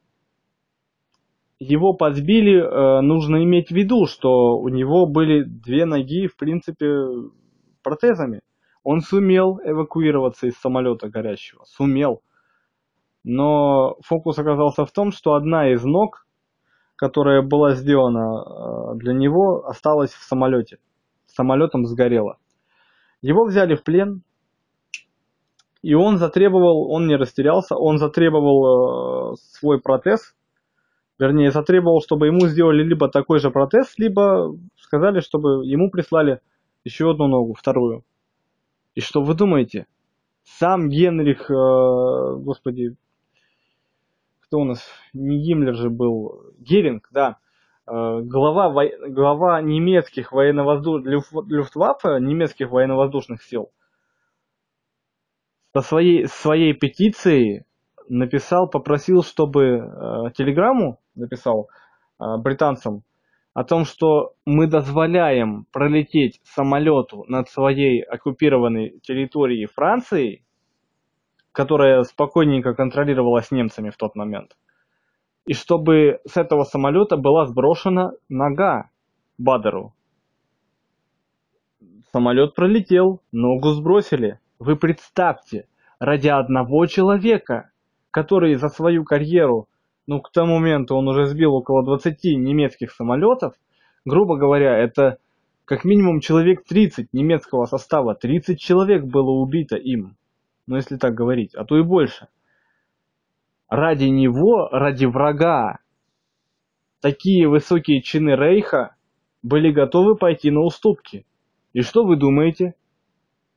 Его 1.59 1.93
подбили, 1.93 2.61
э, 2.61 3.01
нужно 3.01 3.43
иметь 3.43 3.71
в 3.71 3.75
виду, 3.75 4.07
что 4.07 4.59
у 4.59 4.69
него 4.69 5.07
были 5.07 5.43
две 5.43 5.87
ноги, 5.87 6.29
в 6.29 6.37
принципе, 6.37 6.87
протезами. 7.83 8.43
Он 8.85 9.01
сумел 9.01 9.59
эвакуироваться 9.65 10.47
из 10.47 10.55
самолета 10.55 11.09
горящего. 11.09 11.65
Сумел. 11.65 12.23
Но 13.25 13.97
фокус 14.05 14.39
оказался 14.39 14.87
в 14.87 14.93
том, 14.93 15.11
что 15.11 15.35
одна 15.35 15.73
из 15.73 15.85
ног, 15.85 16.27
которая 16.95 17.43
была 17.43 17.75
сделана 17.75 18.93
э, 18.93 18.99
для 18.99 19.13
него, 19.13 19.67
осталась 19.67 20.13
в 20.13 20.23
самолете. 20.23 20.79
Самолетом 21.27 21.87
сгорела. 21.87 22.39
Его 23.23 23.45
взяли 23.45 23.75
в 23.75 23.83
плен, 23.83 24.23
и 25.83 25.95
он 25.95 26.19
затребовал, 26.19 26.91
он 26.91 27.07
не 27.07 27.17
растерялся, 27.17 27.77
он 27.77 27.99
затребовал 27.99 29.33
э, 29.33 29.37
свой 29.53 29.81
протез, 29.81 30.35
вернее, 31.19 31.51
затребовал, 31.51 32.01
чтобы 32.01 32.27
ему 32.27 32.47
сделали 32.47 32.83
либо 32.83 33.09
такой 33.09 33.39
же 33.39 33.51
протез, 33.51 33.95
либо 33.99 34.57
сказали, 34.77 35.21
чтобы 35.21 35.67
ему 35.67 35.91
прислали 35.91 36.41
еще 36.85 37.11
одну 37.11 37.27
ногу, 37.27 37.55
вторую. 37.55 38.05
И 38.95 39.01
что 39.01 39.23
вы 39.23 39.35
думаете? 39.35 39.87
Сам 40.45 40.89
Генрих, 40.89 41.51
э, 41.51 41.55
господи, 42.39 42.97
кто 44.41 44.61
у 44.61 44.65
нас, 44.65 44.83
не 45.13 45.43
Гиммлер 45.43 45.75
же 45.75 45.91
был, 45.91 46.53
Геринг, 46.59 47.09
да, 47.13 47.39
глава, 47.89 48.69
во... 48.69 48.85
глава 49.09 49.63
немецких 49.63 50.33
военно-воздуш... 50.33 51.03
Люфтваффе, 51.05 52.19
немецких 52.21 52.71
военно-воздушных 52.71 53.43
сил, 53.43 53.71
со 55.75 55.81
своей, 55.81 56.27
своей 56.27 56.75
петицией 56.75 57.65
написал, 58.09 58.69
попросил, 58.69 59.23
чтобы 59.23 59.65
э, 59.65 60.31
телеграмму 60.37 60.99
написал 61.15 61.69
э, 62.21 62.25
британцам 62.39 63.03
о 63.55 63.65
том, 63.65 63.85
что 63.85 64.35
мы 64.45 64.67
дозволяем 64.67 65.67
пролететь 65.73 66.41
самолету 66.45 67.25
над 67.29 67.49
своей 67.49 68.03
оккупированной 68.03 69.01
территорией 69.03 69.67
Франции, 69.67 70.45
которая 71.53 72.03
спокойненько 72.03 72.75
контролировалась 72.75 73.51
немцами 73.51 73.91
в 73.91 73.97
тот 73.97 74.15
момент– 74.15 74.57
и 75.49 75.55
чтобы 75.55 76.21
с 76.27 76.37
этого 76.37 76.65
самолета 76.65 77.17
была 77.17 77.47
сброшена 77.47 78.13
нога 78.29 78.91
Бадеру. 79.39 79.95
Самолет 82.13 82.55
пролетел, 82.55 83.23
ногу 83.33 83.71
сбросили. 83.71 84.41
Вы 84.59 84.77
представьте, 84.77 85.67
ради 85.99 86.29
одного 86.29 86.85
человека, 86.85 87.71
который 88.11 88.57
за 88.57 88.69
свою 88.69 89.05
карьеру, 89.05 89.69
ну 90.07 90.21
к 90.21 90.31
тому 90.31 90.59
моменту 90.59 90.95
он 90.97 91.09
уже 91.09 91.27
сбил 91.27 91.55
около 91.55 91.83
20 91.83 92.25
немецких 92.25 92.93
самолетов, 92.93 93.55
грубо 94.05 94.37
говоря, 94.37 94.77
это 94.77 95.17
как 95.65 95.85
минимум 95.85 96.21
человек 96.21 96.65
30 96.65 97.15
немецкого 97.15 97.65
состава, 97.65 98.15
30 98.15 98.61
человек 98.61 99.03
было 99.03 99.31
убито 99.31 99.77
им, 99.77 100.17
ну 100.67 100.77
если 100.77 100.97
так 100.99 101.15
говорить, 101.15 101.55
а 101.55 101.65
то 101.65 101.79
и 101.79 101.83
больше 101.83 102.29
ради 103.69 104.05
него, 104.05 104.69
ради 104.71 105.05
врага, 105.05 105.79
такие 107.01 107.49
высокие 107.49 108.03
чины 108.03 108.31
Рейха 108.37 108.97
были 109.43 109.71
готовы 109.71 110.17
пойти 110.17 110.51
на 110.51 110.61
уступки. 110.61 111.27
И 111.73 111.83
что 111.83 112.05
вы 112.05 112.17
думаете? 112.17 112.75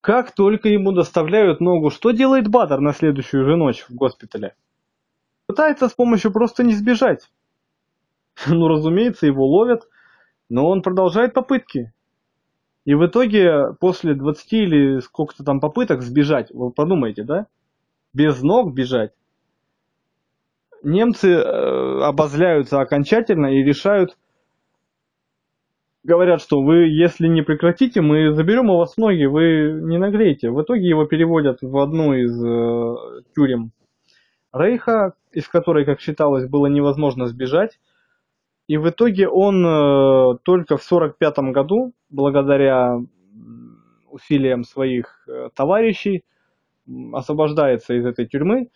Как 0.01 0.34
только 0.34 0.70
ему 0.70 0.91
доставляют 0.91 1.62
ногу, 1.62 1.89
что 1.89 2.12
делает 2.12 2.48
Бадр 2.48 2.80
на 2.80 2.94
следующую 2.94 3.46
же 3.46 3.56
ночь 3.56 3.86
в 3.88 3.94
госпитале? 3.94 4.56
Пытается 5.46 5.88
с 5.88 5.94
помощью 5.94 6.32
просто 6.32 6.63
не 6.63 6.74
сбежать. 6.74 7.30
Ну, 8.48 8.68
разумеется, 8.70 9.27
его 9.27 9.46
ловят, 9.46 9.88
но 10.50 10.68
он 10.68 10.82
продолжает 10.82 11.34
попытки. 11.34 11.94
И 12.86 12.96
в 12.96 13.06
итоге, 13.06 13.74
после 13.80 14.15
20 14.15 14.53
или 14.53 15.00
сколько-то 15.00 15.44
там 15.44 15.60
попыток 15.60 16.01
сбежать, 16.01 16.50
вы 16.51 16.72
подумайте, 16.72 17.24
да? 17.24 17.48
Без 18.13 18.41
ног 18.41 18.74
бежать. 18.74 19.12
Немцы 20.83 21.29
э, 21.29 22.01
обозляются 22.01 22.81
окончательно 22.81 23.47
и 23.47 23.63
решают, 23.63 24.17
говорят, 26.03 26.41
что 26.41 26.61
вы, 26.61 26.88
если 26.88 27.27
не 27.27 27.43
прекратите, 27.43 28.01
мы 28.01 28.33
заберем 28.33 28.69
у 28.69 28.77
вас 28.77 28.97
ноги, 28.97 29.25
вы 29.25 29.79
не 29.83 29.97
наглеете. 29.97 30.50
В 30.50 30.61
итоге 30.61 30.88
его 30.88 31.05
переводят 31.05 31.59
в 31.61 31.77
одну 31.77 32.13
из 32.13 32.43
э, 32.43 33.23
тюрем 33.35 33.71
Рейха, 34.53 35.13
из 35.31 35.47
которой, 35.47 35.85
как 35.85 36.00
считалось, 36.00 36.47
было 36.47 36.67
невозможно 36.67 37.27
сбежать. 37.27 37.79
И 38.67 38.77
в 38.77 38.89
итоге 38.89 39.27
он 39.27 39.65
э, 39.65 40.38
только 40.43 40.77
в 40.77 40.85
1945 40.85 41.53
году, 41.53 41.93
благодаря 42.09 42.97
усилиям 44.09 44.63
своих 44.63 45.27
э, 45.27 45.50
товарищей, 45.53 46.23
освобождается 47.13 47.93
из 47.93 48.05
этой 48.05 48.25
тюрьмы. 48.25 48.69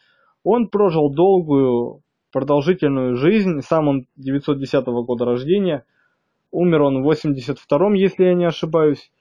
Он 0.45 0.67
прожил 0.67 1.11
долгую, 1.11 2.03
продолжительную 2.31 3.15
жизнь. 3.15 3.61
Сам 3.61 3.87
он 3.87 4.05
910 4.15 4.85
года 4.85 5.25
рождения. 5.25 5.85
Умер 6.51 6.83
он 6.83 7.03
в 7.03 7.09
82-м, 7.09 7.93
если 7.93 8.25
я 8.25 8.35
не 8.35 8.45
ошибаюсь. 8.45 9.11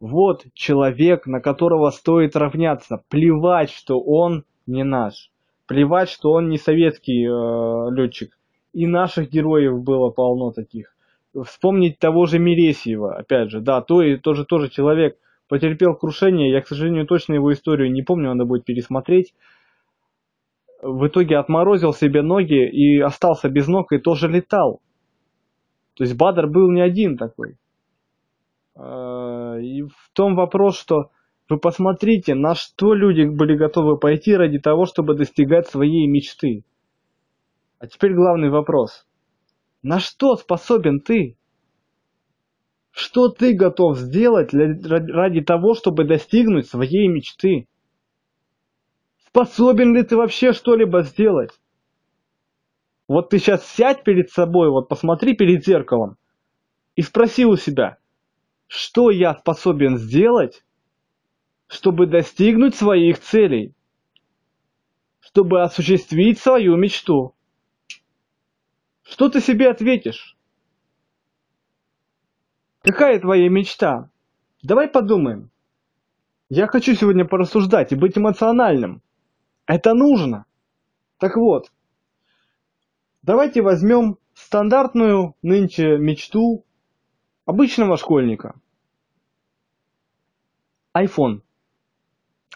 Вот 0.00 0.44
человек, 0.54 1.26
на 1.26 1.40
которого 1.40 1.90
стоит 1.90 2.34
равняться. 2.34 3.02
Плевать, 3.08 3.70
что 3.70 4.00
он 4.00 4.44
не 4.66 4.82
наш. 4.82 5.30
Плевать, 5.66 6.08
что 6.08 6.32
он 6.32 6.48
не 6.48 6.58
советский 6.58 7.24
э, 7.24 7.94
летчик. 7.94 8.36
И 8.72 8.88
наших 8.88 9.30
героев 9.30 9.80
было 9.84 10.10
полно 10.10 10.50
таких. 10.50 10.92
Вспомнить 11.44 12.00
того 12.00 12.26
же 12.26 12.40
Мересьева, 12.40 13.14
опять 13.14 13.50
же, 13.50 13.60
да, 13.60 13.80
то 13.80 14.02
и 14.02 14.16
тоже, 14.16 14.44
тоже 14.44 14.70
человек 14.70 15.18
потерпел 15.48 15.94
крушение. 15.94 16.50
Я, 16.50 16.62
к 16.62 16.66
сожалению, 16.66 17.06
точно 17.06 17.34
его 17.34 17.52
историю 17.52 17.92
не 17.92 18.02
помню, 18.02 18.30
надо 18.30 18.44
будет 18.44 18.64
пересмотреть. 18.64 19.34
В 20.80 21.08
итоге 21.08 21.38
отморозил 21.38 21.92
себе 21.92 22.22
ноги 22.22 22.68
и 22.68 23.00
остался 23.00 23.48
без 23.48 23.66
ног 23.66 23.92
и 23.92 23.98
тоже 23.98 24.28
летал. 24.28 24.80
То 25.94 26.04
есть 26.04 26.16
Бадр 26.16 26.46
был 26.46 26.70
не 26.70 26.80
один 26.80 27.16
такой. 27.16 27.56
А, 28.76 29.56
и 29.58 29.82
в 29.82 30.10
том 30.12 30.36
вопрос, 30.36 30.78
что 30.78 31.10
вы 31.48 31.58
посмотрите, 31.58 32.34
на 32.34 32.54
что 32.54 32.94
люди 32.94 33.24
были 33.24 33.56
готовы 33.56 33.98
пойти 33.98 34.36
ради 34.36 34.60
того, 34.60 34.86
чтобы 34.86 35.14
достигать 35.14 35.66
своей 35.66 36.06
мечты. 36.06 36.64
А 37.80 37.86
теперь 37.88 38.14
главный 38.14 38.50
вопрос. 38.50 39.06
На 39.82 39.98
что 39.98 40.36
способен 40.36 41.00
ты? 41.00 41.36
Что 42.90 43.28
ты 43.28 43.54
готов 43.54 43.96
сделать 43.96 44.52
ради 44.52 45.40
того, 45.40 45.74
чтобы 45.74 46.04
достигнуть 46.04 46.68
своей 46.68 47.08
мечты? 47.08 47.66
Способен 49.28 49.94
ли 49.94 50.02
ты 50.02 50.16
вообще 50.16 50.52
что-либо 50.52 51.02
сделать? 51.02 51.50
Вот 53.06 53.30
ты 53.30 53.38
сейчас 53.38 53.66
сядь 53.66 54.02
перед 54.02 54.30
собой, 54.30 54.70
вот 54.70 54.88
посмотри 54.88 55.34
перед 55.34 55.64
зеркалом 55.64 56.16
и 56.96 57.02
спроси 57.02 57.44
у 57.44 57.56
себя, 57.56 57.98
что 58.66 59.10
я 59.10 59.34
способен 59.34 59.98
сделать, 59.98 60.64
чтобы 61.66 62.06
достигнуть 62.06 62.74
своих 62.74 63.20
целей, 63.20 63.74
чтобы 65.20 65.62
осуществить 65.62 66.38
свою 66.38 66.76
мечту. 66.76 67.34
Что 69.02 69.28
ты 69.28 69.40
себе 69.40 69.70
ответишь? 69.70 70.36
Какая 72.80 73.20
твоя 73.20 73.48
мечта? 73.48 74.10
Давай 74.62 74.88
подумаем. 74.88 75.50
Я 76.48 76.66
хочу 76.66 76.94
сегодня 76.94 77.26
порассуждать 77.26 77.92
и 77.92 77.96
быть 77.96 78.16
эмоциональным. 78.16 79.02
Это 79.68 79.92
нужно. 79.92 80.46
Так 81.18 81.36
вот, 81.36 81.70
давайте 83.22 83.60
возьмем 83.60 84.16
стандартную 84.34 85.34
нынче 85.42 85.98
мечту 85.98 86.64
обычного 87.44 87.98
школьника. 87.98 88.54
iPhone. 90.96 91.42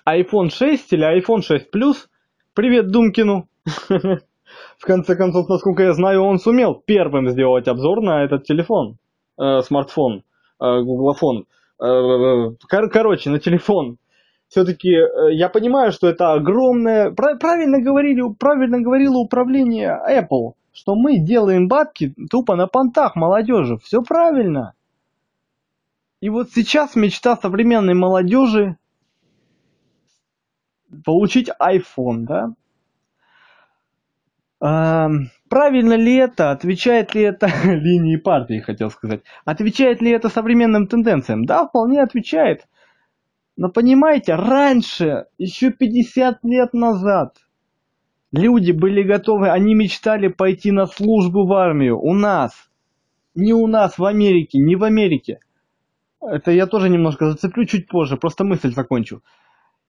iPhone 0.08 0.48
6 0.48 0.92
или 0.94 1.20
iPhone 1.20 1.42
6 1.42 1.68
Plus. 1.72 2.08
Привет 2.54 2.90
Думкину. 2.90 3.46
В 4.78 4.84
конце 4.84 5.14
концов, 5.14 5.48
насколько 5.50 5.82
я 5.82 5.92
знаю, 5.92 6.22
он 6.22 6.38
сумел 6.38 6.74
первым 6.74 7.28
сделать 7.28 7.68
обзор 7.68 8.00
на 8.02 8.24
этот 8.24 8.44
телефон 8.44 8.96
э, 9.38 9.60
смартфон, 9.60 10.24
э, 10.60 10.80
гуглофон. 10.82 11.46
Э, 11.78 12.54
кор- 12.68 12.90
короче, 12.90 13.28
на 13.30 13.38
телефон. 13.38 13.98
Все-таки 14.52 14.90
э, 14.90 15.32
я 15.32 15.48
понимаю, 15.48 15.92
что 15.92 16.08
это 16.08 16.34
огромное... 16.34 17.10
Правильно, 17.10 17.80
говорили, 17.80 18.22
правильно 18.38 18.82
говорило 18.82 19.16
управление 19.16 19.98
Apple, 20.06 20.56
что 20.74 20.94
мы 20.94 21.16
делаем 21.16 21.68
бабки 21.68 22.14
тупо 22.30 22.54
на 22.54 22.66
понтах 22.66 23.16
молодежи. 23.16 23.78
Все 23.78 24.02
правильно. 24.02 24.74
И 26.20 26.28
вот 26.28 26.50
сейчас 26.50 26.96
мечта 26.96 27.34
современной 27.34 27.94
молодежи 27.94 28.76
получить 31.02 31.48
iPhone, 31.58 32.26
да? 32.26 32.52
Правильно 35.48 35.94
ли 35.94 36.16
это, 36.16 36.50
отвечает 36.50 37.14
ли 37.14 37.22
это 37.22 37.46
линии 37.64 38.16
партии, 38.16 38.60
хотел 38.60 38.90
сказать, 38.90 39.22
отвечает 39.46 40.02
ли 40.02 40.10
это 40.10 40.28
современным 40.28 40.88
тенденциям? 40.88 41.46
Да, 41.46 41.66
вполне 41.66 42.02
отвечает. 42.02 42.66
Но 43.56 43.68
понимаете, 43.68 44.34
раньше, 44.34 45.26
еще 45.38 45.70
50 45.70 46.38
лет 46.44 46.72
назад, 46.72 47.36
люди 48.32 48.72
были 48.72 49.02
готовы, 49.02 49.50
они 49.50 49.74
мечтали 49.74 50.28
пойти 50.28 50.72
на 50.72 50.86
службу 50.86 51.46
в 51.46 51.52
армию 51.52 51.98
у 52.00 52.14
нас. 52.14 52.52
Не 53.34 53.52
у 53.52 53.66
нас 53.66 53.98
в 53.98 54.04
Америке, 54.04 54.58
не 54.58 54.76
в 54.76 54.84
Америке. 54.84 55.40
Это 56.20 56.50
я 56.50 56.66
тоже 56.66 56.88
немножко 56.88 57.30
зацеплю 57.30 57.64
чуть 57.66 57.88
позже, 57.88 58.16
просто 58.16 58.44
мысль 58.44 58.72
закончу. 58.72 59.22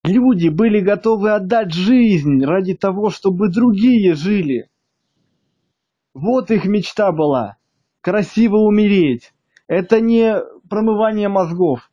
Люди 0.04 0.49
были 0.49 0.82
готовы 0.82 1.32
отдать 1.32 1.73
жизнь 1.73 2.43
ради 2.43 2.76
того, 2.76 3.10
чтобы 3.10 3.49
другие 3.49 4.15
жили. 4.15 4.69
Вот 6.13 6.52
их 6.52 6.65
мечта 6.65 7.12
была. 7.12 7.58
Красиво 8.02 8.58
умереть. 8.58 9.34
Это 9.67 10.02
не 10.02 10.41
промывание 10.69 11.30
мозгов, 11.30 11.89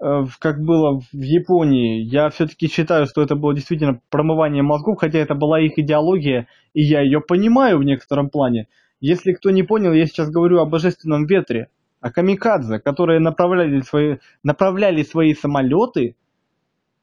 как 0.00 0.62
было 0.62 1.00
в 1.00 1.20
Японии. 1.20 2.00
Я 2.00 2.30
все-таки 2.30 2.68
считаю, 2.68 3.06
что 3.06 3.22
это 3.22 3.36
было 3.36 3.54
действительно 3.54 4.00
промывание 4.08 4.62
мозгов, 4.62 4.98
хотя 4.98 5.18
это 5.18 5.34
была 5.34 5.60
их 5.60 5.78
идеология, 5.78 6.48
и 6.72 6.82
я 6.82 7.02
ее 7.02 7.20
понимаю 7.20 7.78
в 7.78 7.84
некотором 7.84 8.30
плане. 8.30 8.68
Если 9.00 9.32
кто 9.32 9.50
не 9.50 9.62
понял, 9.62 9.92
я 9.92 10.06
сейчас 10.06 10.30
говорю 10.30 10.60
о 10.60 10.66
божественном 10.66 11.26
ветре, 11.26 11.68
о 12.00 12.10
камикадзе, 12.10 12.78
которые 12.78 13.20
направляли 13.20 13.80
свои, 13.80 14.16
направляли 14.42 15.02
свои 15.02 15.34
самолеты 15.34 16.16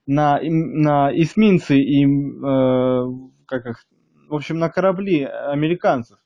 на, 0.07 0.39
на 0.41 1.11
эсминцы 1.13 1.79
и, 1.79 2.05
э, 2.05 3.05
как 3.45 3.65
их, 3.67 3.85
в 4.29 4.35
общем, 4.35 4.57
на 4.57 4.69
корабли 4.69 5.23
американцев. 5.23 6.17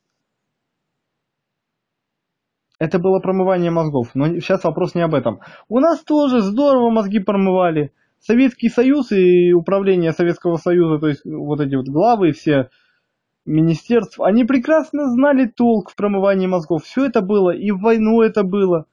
Это 2.82 2.98
было 2.98 3.20
промывание 3.20 3.70
мозгов, 3.70 4.16
но 4.16 4.28
сейчас 4.40 4.64
вопрос 4.64 4.96
не 4.96 5.02
об 5.02 5.14
этом. 5.14 5.42
У 5.70 5.80
нас 5.80 6.00
тоже 6.00 6.42
здорово 6.42 6.90
мозги 6.90 7.20
промывали. 7.20 7.94
Советский 8.20 8.70
Союз 8.70 9.12
и 9.12 9.54
управление 9.54 10.14
Советского 10.14 10.56
Союза, 10.58 10.98
то 10.98 11.08
есть 11.08 11.22
вот 11.24 11.60
эти 11.60 11.76
вот 11.76 11.88
главы, 11.88 12.32
все 12.32 12.72
министерств, 13.46 14.20
они 14.20 14.46
прекрасно 14.46 15.12
знали 15.12 15.46
толк 15.46 15.92
в 15.92 15.96
промывании 15.96 16.48
мозгов. 16.48 16.84
Все 16.84 17.06
это 17.06 17.22
было, 17.22 17.52
и 17.52 17.70
в 17.70 17.82
войну 17.82 18.24
это 18.24 18.42
было. 18.42 18.88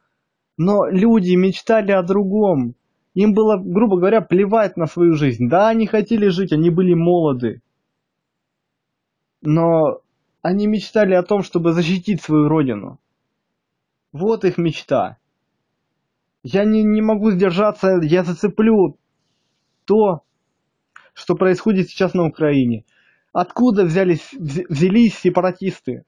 Но 0.59 0.87
люди 0.87 1.35
мечтали 1.35 1.93
о 1.93 2.03
другом. 2.03 2.75
Им 3.15 3.33
было, 3.33 3.57
грубо 3.57 3.97
говоря, 3.97 4.21
плевать 4.21 4.77
на 4.77 4.85
свою 4.85 5.15
жизнь. 5.15 5.49
Да, 5.49 5.69
они 5.71 5.87
хотели 5.87 6.29
жить, 6.29 6.53
они 6.53 6.69
были 6.69 6.93
молоды. 6.93 7.63
Но 9.41 10.03
они 10.43 10.67
мечтали 10.67 11.15
о 11.15 11.23
том, 11.23 11.43
чтобы 11.43 11.73
защитить 11.73 12.21
свою 12.21 12.51
родину. 12.51 12.99
Вот 14.13 14.45
их 14.45 14.59
мечта. 14.59 15.19
Я 16.43 16.65
не, 16.65 16.83
не 16.83 17.03
могу 17.03 17.31
сдержаться, 17.31 17.99
я 18.03 18.25
зацеплю 18.25 18.99
то, 19.85 20.23
что 21.13 21.35
происходит 21.35 21.89
сейчас 21.89 22.15
на 22.15 22.27
Украине. 22.27 22.85
Откуда 23.33 23.85
взялись, 23.85 24.33
взялись 24.33 25.19
сепаратисты? 25.19 26.05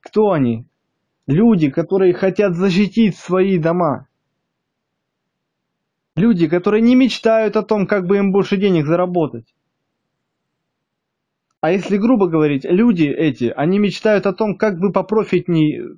Кто 0.00 0.32
они? 0.32 0.66
Люди, 1.26 1.70
которые 1.70 2.12
хотят 2.12 2.54
защитить 2.54 3.16
свои 3.16 3.58
дома. 3.58 4.08
Люди, 6.14 6.48
которые 6.48 6.82
не 6.82 6.94
мечтают 6.94 7.56
о 7.56 7.62
том, 7.62 7.86
как 7.86 8.06
бы 8.06 8.18
им 8.18 8.32
больше 8.32 8.56
денег 8.56 8.86
заработать. 8.86 9.54
А 11.60 11.70
если 11.70 11.96
грубо 11.96 12.28
говорить, 12.28 12.64
люди 12.64 13.04
эти, 13.04 13.44
они 13.56 13.78
мечтают 13.78 14.26
о 14.26 14.34
том, 14.34 14.58
как 14.58 14.78
бы 14.78 14.92
попрофитней... 14.92 15.96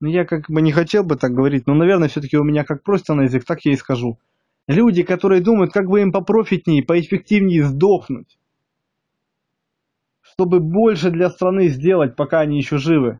Ну, 0.00 0.08
я 0.08 0.24
как 0.24 0.48
бы 0.48 0.62
не 0.62 0.72
хотел 0.72 1.02
бы 1.02 1.16
так 1.16 1.32
говорить, 1.32 1.66
но, 1.66 1.74
наверное, 1.74 2.08
все-таки 2.08 2.36
у 2.36 2.44
меня 2.44 2.64
как 2.64 2.82
просто 2.82 3.14
на 3.14 3.22
язык, 3.22 3.44
так 3.44 3.64
я 3.64 3.72
и 3.72 3.76
скажу. 3.76 4.18
Люди, 4.68 5.02
которые 5.02 5.40
думают, 5.40 5.72
как 5.72 5.86
бы 5.86 6.00
им 6.00 6.12
попрофитнее, 6.12 6.84
поэффективнее 6.84 7.64
сдохнуть. 7.64 8.38
Чтобы 10.20 10.60
больше 10.60 11.10
для 11.10 11.30
страны 11.30 11.68
сделать, 11.68 12.14
пока 12.14 12.40
они 12.40 12.58
еще 12.58 12.78
живы. 12.78 13.18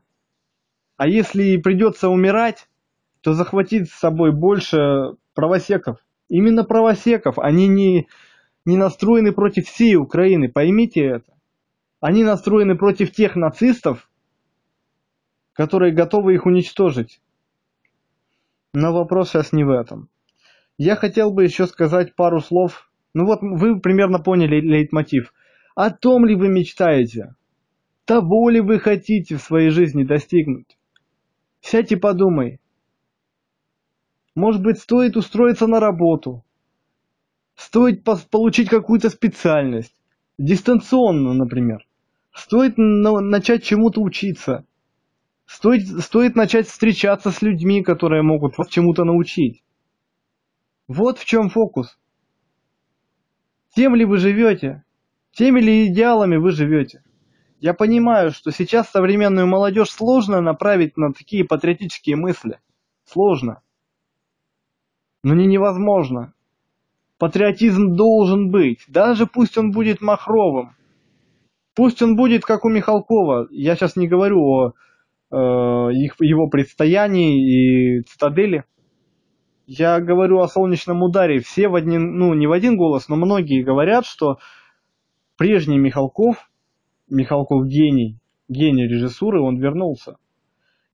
А 0.95 1.07
если 1.07 1.57
придется 1.57 2.07
умирать, 2.07 2.69
то 3.21 3.33
захватить 3.33 3.89
с 3.89 3.99
собой 3.99 4.31
больше 4.31 5.15
правосеков. 5.33 5.97
Именно 6.29 6.63
правосеков. 6.63 7.39
Они 7.39 7.67
не, 7.67 8.07
не 8.65 8.77
настроены 8.77 9.33
против 9.33 9.67
всей 9.67 9.95
Украины, 9.95 10.49
поймите 10.49 11.01
это. 11.01 11.33
Они 11.99 12.23
настроены 12.23 12.77
против 12.77 13.11
тех 13.11 13.35
нацистов, 13.35 14.08
которые 15.59 15.91
готовы 15.91 16.35
их 16.35 16.45
уничтожить. 16.45 17.19
Но 18.73 18.93
вопрос 18.93 19.27
сейчас 19.27 19.51
не 19.51 19.65
в 19.65 19.69
этом. 19.69 20.07
Я 20.77 20.95
хотел 20.95 21.33
бы 21.33 21.43
еще 21.43 21.67
сказать 21.67 22.15
пару 22.15 22.39
слов. 22.39 22.89
Ну 23.13 23.25
вот 23.25 23.39
вы 23.41 23.81
примерно 23.81 24.19
поняли 24.19 24.61
лейтмотив. 24.61 25.33
О 25.75 25.89
том 25.89 26.25
ли 26.25 26.35
вы 26.35 26.47
мечтаете? 26.47 27.35
Того 28.05 28.49
ли 28.49 28.61
вы 28.61 28.79
хотите 28.79 29.35
в 29.35 29.41
своей 29.41 29.69
жизни 29.69 30.05
достигнуть? 30.05 30.77
Сядь 31.59 31.91
и 31.91 31.97
подумай. 31.97 32.61
Может 34.35 34.63
быть, 34.63 34.79
стоит 34.79 35.17
устроиться 35.17 35.67
на 35.67 35.81
работу. 35.81 36.45
Стоит 37.57 38.05
получить 38.31 38.69
какую-то 38.69 39.09
специальность. 39.09 39.93
Дистанционно, 40.37 41.33
например. 41.33 41.85
Стоит 42.31 42.75
начать 42.77 43.65
чему-то 43.65 43.99
учиться. 44.01 44.65
Стоит, 45.49 45.87
стоит 46.01 46.35
начать 46.35 46.67
встречаться 46.67 47.31
с 47.31 47.41
людьми, 47.41 47.81
которые 47.81 48.21
могут 48.21 48.59
вас 48.59 48.67
чему-то 48.67 49.03
научить. 49.03 49.63
Вот 50.87 51.17
в 51.17 51.25
чем 51.25 51.49
фокус. 51.49 51.97
Тем 53.73 53.95
ли 53.95 54.05
вы 54.05 54.19
живете, 54.19 54.83
теми 55.31 55.59
ли 55.59 55.87
идеалами 55.87 56.37
вы 56.37 56.51
живете. 56.51 57.03
Я 57.59 57.73
понимаю, 57.73 58.29
что 58.29 58.51
сейчас 58.51 58.91
современную 58.91 59.47
молодежь 59.47 59.89
сложно 59.89 60.39
направить 60.39 60.97
на 60.97 61.13
такие 61.13 61.43
патриотические 61.43 62.15
мысли. 62.15 62.59
Сложно. 63.05 63.63
Но 65.23 65.33
не 65.33 65.47
невозможно. 65.47 66.35
Патриотизм 67.17 67.95
должен 67.95 68.51
быть, 68.51 68.85
даже 68.87 69.25
пусть 69.25 69.57
он 69.57 69.71
будет 69.71 69.99
махровым. 69.99 70.75
Пусть 71.73 72.03
он 72.03 72.15
будет 72.15 72.45
как 72.45 72.65
у 72.65 72.69
Михалкова. 72.69 73.47
Я 73.49 73.75
сейчас 73.75 73.95
не 73.95 74.07
говорю 74.07 74.43
о 74.43 74.73
их, 75.31 76.15
его 76.19 76.47
предстоянии 76.47 77.99
и 77.99 78.01
цитадели. 78.01 78.63
Я 79.67 79.99
говорю 79.99 80.39
о 80.39 80.47
солнечном 80.47 81.03
ударе. 81.03 81.39
Все 81.39 81.67
в 81.67 81.75
один, 81.75 82.17
ну 82.17 82.33
не 82.33 82.47
в 82.47 82.51
один 82.51 82.75
голос, 82.75 83.07
но 83.07 83.15
многие 83.15 83.63
говорят, 83.63 84.05
что 84.05 84.39
прежний 85.37 85.77
Михалков, 85.77 86.49
Михалков 87.07 87.67
гений, 87.67 88.19
гений 88.47 88.87
режиссуры, 88.87 89.41
он 89.41 89.57
вернулся. 89.57 90.17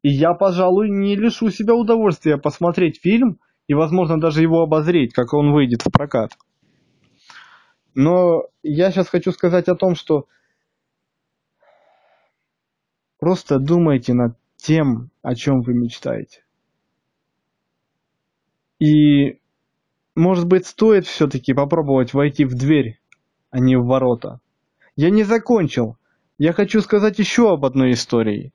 И 0.02 0.10
я, 0.10 0.34
пожалуй, 0.34 0.90
не 0.90 1.16
лишу 1.16 1.50
себя 1.50 1.74
удовольствия 1.74 2.38
посмотреть 2.38 3.02
фильм 3.02 3.40
и, 3.68 3.74
возможно, 3.74 4.20
даже 4.20 4.42
его 4.42 4.62
обозреть, 4.62 5.14
как 5.14 5.34
он 5.34 5.52
выйдет 5.54 5.82
в 5.82 5.92
прокат. 5.92 6.32
Но 7.96 8.44
я 8.62 8.92
сейчас 8.92 9.08
хочу 9.08 9.32
сказать 9.32 9.68
о 9.70 9.76
том, 9.76 9.96
что 9.96 10.26
Просто 13.20 13.60
думайте 13.60 14.14
над 14.14 14.38
тем, 14.58 15.10
о 15.22 15.36
чем 15.36 15.62
вы 15.62 15.74
мечтаете. 15.74 16.44
И, 18.80 19.40
может 20.16 20.48
быть, 20.48 20.66
стоит 20.66 21.06
все-таки 21.06 21.54
попробовать 21.54 22.14
войти 22.14 22.46
в 22.46 22.56
дверь, 22.56 23.00
а 23.52 23.60
не 23.60 23.78
в 23.78 23.86
ворота. 23.86 24.40
Я 24.96 25.10
не 25.10 25.24
закончил. 25.24 25.98
Я 26.38 26.52
хочу 26.52 26.82
сказать 26.82 27.20
еще 27.20 27.54
об 27.54 27.66
одной 27.66 27.92
истории. 27.92 28.52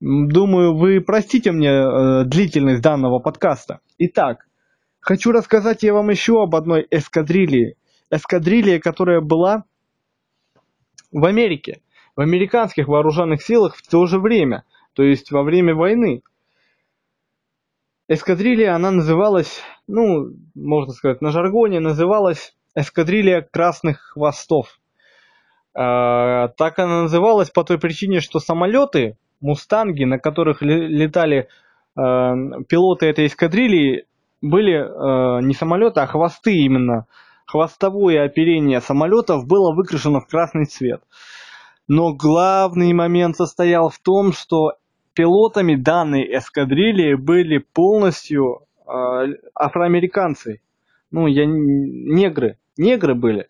Думаю, 0.00 0.76
вы 0.76 1.00
простите 1.00 1.50
мне 1.50 1.70
э, 1.70 2.24
длительность 2.24 2.82
данного 2.82 3.18
подкаста. 3.18 3.80
Итак, 3.98 4.46
хочу 5.00 5.32
рассказать 5.32 5.82
я 5.82 5.94
вам 5.94 6.10
еще 6.10 6.42
об 6.42 6.54
одной 6.54 6.86
эскадрилье. 6.90 7.74
Эскадрилье, 8.10 8.78
которая 8.78 9.20
была 9.20 9.64
в 11.10 11.24
Америке 11.24 11.80
в 12.16 12.20
американских 12.20 12.88
вооруженных 12.88 13.42
силах 13.42 13.76
в 13.76 13.86
то 13.86 14.06
же 14.06 14.18
время, 14.18 14.64
то 14.94 15.02
есть 15.02 15.30
во 15.30 15.42
время 15.42 15.74
войны. 15.74 16.22
Эскадрилья, 18.08 18.74
она 18.74 18.90
называлась, 18.90 19.60
ну, 19.86 20.30
можно 20.54 20.92
сказать, 20.92 21.20
на 21.20 21.30
жаргоне 21.30 21.80
называлась 21.80 22.54
эскадрилья 22.74 23.42
красных 23.42 24.12
хвостов. 24.12 24.78
Э, 25.74 26.48
так 26.56 26.78
она 26.78 27.02
называлась 27.02 27.50
по 27.50 27.64
той 27.64 27.78
причине, 27.78 28.20
что 28.20 28.38
самолеты, 28.38 29.18
мустанги, 29.40 30.04
на 30.04 30.18
которых 30.18 30.62
летали 30.62 31.48
э, 31.96 32.00
пилоты 32.68 33.06
этой 33.06 33.26
эскадрильи, 33.26 34.06
были 34.40 34.74
э, 34.74 35.42
не 35.42 35.54
самолеты, 35.54 36.00
а 36.00 36.06
хвосты 36.06 36.52
именно. 36.54 37.06
Хвостовое 37.46 38.24
оперение 38.24 38.80
самолетов 38.80 39.46
было 39.46 39.74
выкрашено 39.74 40.20
в 40.20 40.26
красный 40.26 40.64
цвет. 40.64 41.02
Но 41.88 42.12
главный 42.12 42.92
момент 42.92 43.36
состоял 43.36 43.88
в 43.90 43.98
том, 43.98 44.32
что 44.32 44.72
пилотами 45.14 45.76
данной 45.76 46.22
эскадрильи 46.36 47.14
были 47.14 47.58
полностью 47.58 48.62
э, 48.86 48.90
афроамериканцы. 49.54 50.60
Ну, 51.10 51.26
я 51.26 51.46
негры. 51.46 52.58
Негры 52.76 53.14
были. 53.14 53.48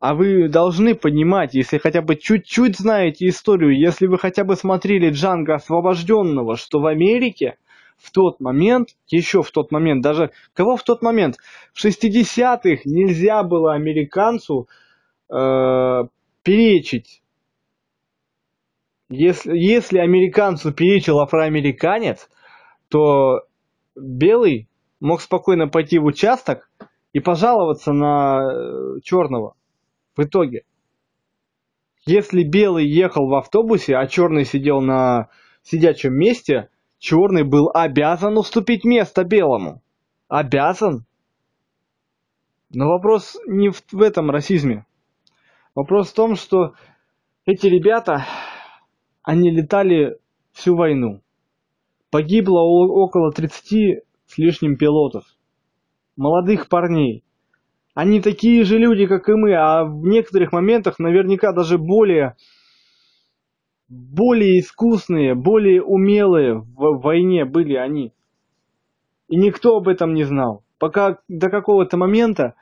А 0.00 0.14
вы 0.14 0.48
должны 0.48 0.94
понимать, 0.94 1.54
если 1.54 1.78
хотя 1.78 2.02
бы 2.02 2.14
чуть-чуть 2.14 2.78
знаете 2.78 3.26
историю, 3.28 3.76
если 3.76 4.06
вы 4.06 4.18
хотя 4.18 4.44
бы 4.44 4.54
смотрели 4.54 5.10
Джанго 5.10 5.54
Освобожденного, 5.54 6.56
что 6.56 6.78
в 6.78 6.86
Америке 6.86 7.56
в 7.96 8.12
тот 8.12 8.38
момент, 8.38 8.90
еще 9.08 9.42
в 9.42 9.50
тот 9.50 9.72
момент, 9.72 10.02
даже 10.02 10.30
кого 10.54 10.76
в 10.76 10.84
тот 10.84 11.02
момент, 11.02 11.36
в 11.72 11.84
60-х 11.84 12.82
нельзя 12.84 13.42
было 13.42 13.74
американцу 13.74 14.68
э, 15.28 16.04
перечить 16.44 17.22
если, 19.08 19.56
если 19.56 19.98
американцу 19.98 20.72
перечил 20.72 21.20
афроамериканец, 21.20 22.28
то 22.88 23.42
белый 23.96 24.68
мог 25.00 25.20
спокойно 25.20 25.68
пойти 25.68 25.98
в 25.98 26.04
участок 26.04 26.70
и 27.12 27.20
пожаловаться 27.20 27.92
на 27.92 28.40
э, 28.40 29.00
черного 29.02 29.54
в 30.16 30.22
итоге. 30.22 30.64
Если 32.04 32.42
белый 32.42 32.86
ехал 32.86 33.28
в 33.28 33.34
автобусе, 33.34 33.96
а 33.96 34.06
черный 34.06 34.44
сидел 34.44 34.80
на 34.80 35.28
сидячем 35.62 36.14
месте, 36.14 36.68
черный 36.98 37.44
был 37.44 37.70
обязан 37.72 38.36
уступить 38.36 38.84
место 38.84 39.24
белому. 39.24 39.82
Обязан. 40.28 41.04
Но 42.70 42.88
вопрос 42.88 43.38
не 43.46 43.70
в, 43.70 43.82
в 43.92 44.02
этом 44.02 44.30
расизме. 44.30 44.86
Вопрос 45.74 46.10
в 46.10 46.14
том, 46.14 46.34
что 46.34 46.74
эти 47.46 47.66
ребята 47.66 48.26
они 49.28 49.50
летали 49.50 50.16
всю 50.52 50.74
войну. 50.74 51.20
Погибло 52.10 52.60
около 52.60 53.30
30 53.30 54.02
с 54.24 54.38
лишним 54.38 54.78
пилотов. 54.78 55.24
Молодых 56.16 56.70
парней. 56.70 57.24
Они 57.92 58.22
такие 58.22 58.64
же 58.64 58.78
люди, 58.78 59.06
как 59.06 59.28
и 59.28 59.32
мы, 59.34 59.54
а 59.54 59.84
в 59.84 60.06
некоторых 60.06 60.52
моментах 60.52 60.98
наверняка 60.98 61.52
даже 61.52 61.76
более, 61.76 62.36
более 63.90 64.60
искусные, 64.60 65.34
более 65.34 65.82
умелые 65.82 66.54
в 66.54 66.98
войне 67.02 67.44
были 67.44 67.74
они. 67.74 68.14
И 69.28 69.36
никто 69.36 69.76
об 69.76 69.88
этом 69.88 70.14
не 70.14 70.24
знал. 70.24 70.64
Пока 70.78 71.18
до 71.28 71.50
какого-то 71.50 71.98
момента 71.98 72.54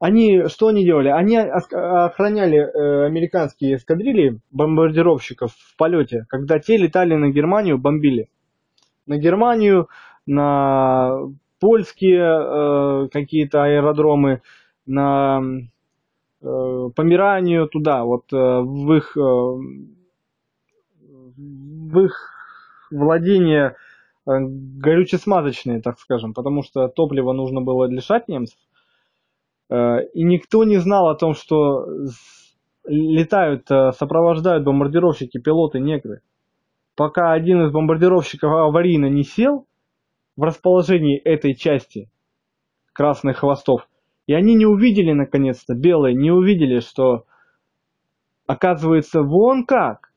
они 0.00 0.48
что 0.48 0.68
они 0.68 0.84
делали? 0.84 1.08
Они 1.08 1.36
охраняли 1.36 2.58
э, 2.58 3.06
американские 3.06 3.76
эскадрильи 3.76 4.40
бомбардировщиков 4.50 5.52
в 5.52 5.76
полете, 5.76 6.26
когда 6.28 6.58
те 6.58 6.76
летали 6.76 7.14
на 7.14 7.30
Германию, 7.30 7.78
бомбили. 7.78 8.28
На 9.06 9.18
Германию, 9.18 9.88
на 10.26 11.12
польские 11.60 12.22
э, 12.22 13.08
какие-то 13.12 13.64
аэродромы, 13.64 14.42
на 14.86 15.40
э, 16.42 16.90
Померанию, 16.94 17.68
туда, 17.68 18.04
вот 18.04 18.32
э, 18.32 18.36
в 18.36 18.92
их, 18.94 19.16
э, 19.16 19.20
в 21.36 22.00
их 22.00 22.30
владение 22.90 23.76
э, 24.26 24.30
горюче-смазочные, 24.40 25.80
так 25.80 25.98
скажем, 25.98 26.34
потому 26.34 26.62
что 26.62 26.88
топливо 26.88 27.32
нужно 27.32 27.60
было 27.60 27.86
лишать 27.86 28.28
немцев. 28.28 28.58
Э, 29.70 30.04
и 30.12 30.22
никто 30.22 30.64
не 30.64 30.78
знал 30.78 31.08
о 31.08 31.14
том, 31.14 31.34
что 31.34 31.86
летают, 32.84 33.70
э, 33.70 33.92
сопровождают 33.92 34.64
бомбардировщики, 34.64 35.38
пилоты 35.38 35.80
негры. 35.80 36.20
Пока 36.96 37.32
один 37.32 37.62
из 37.62 37.72
бомбардировщиков 37.72 38.52
аварийно 38.52 39.06
не 39.06 39.24
сел 39.24 39.66
в 40.36 40.42
расположении 40.42 41.18
этой 41.18 41.54
части 41.54 42.10
красных 42.92 43.38
хвостов, 43.38 43.88
и 44.26 44.34
они 44.34 44.54
не 44.54 44.66
увидели, 44.66 45.12
наконец-то, 45.12 45.74
белые, 45.74 46.14
не 46.14 46.30
увидели, 46.30 46.80
что 46.80 47.24
оказывается 48.46 49.22
вон 49.22 49.64
как. 49.64 50.12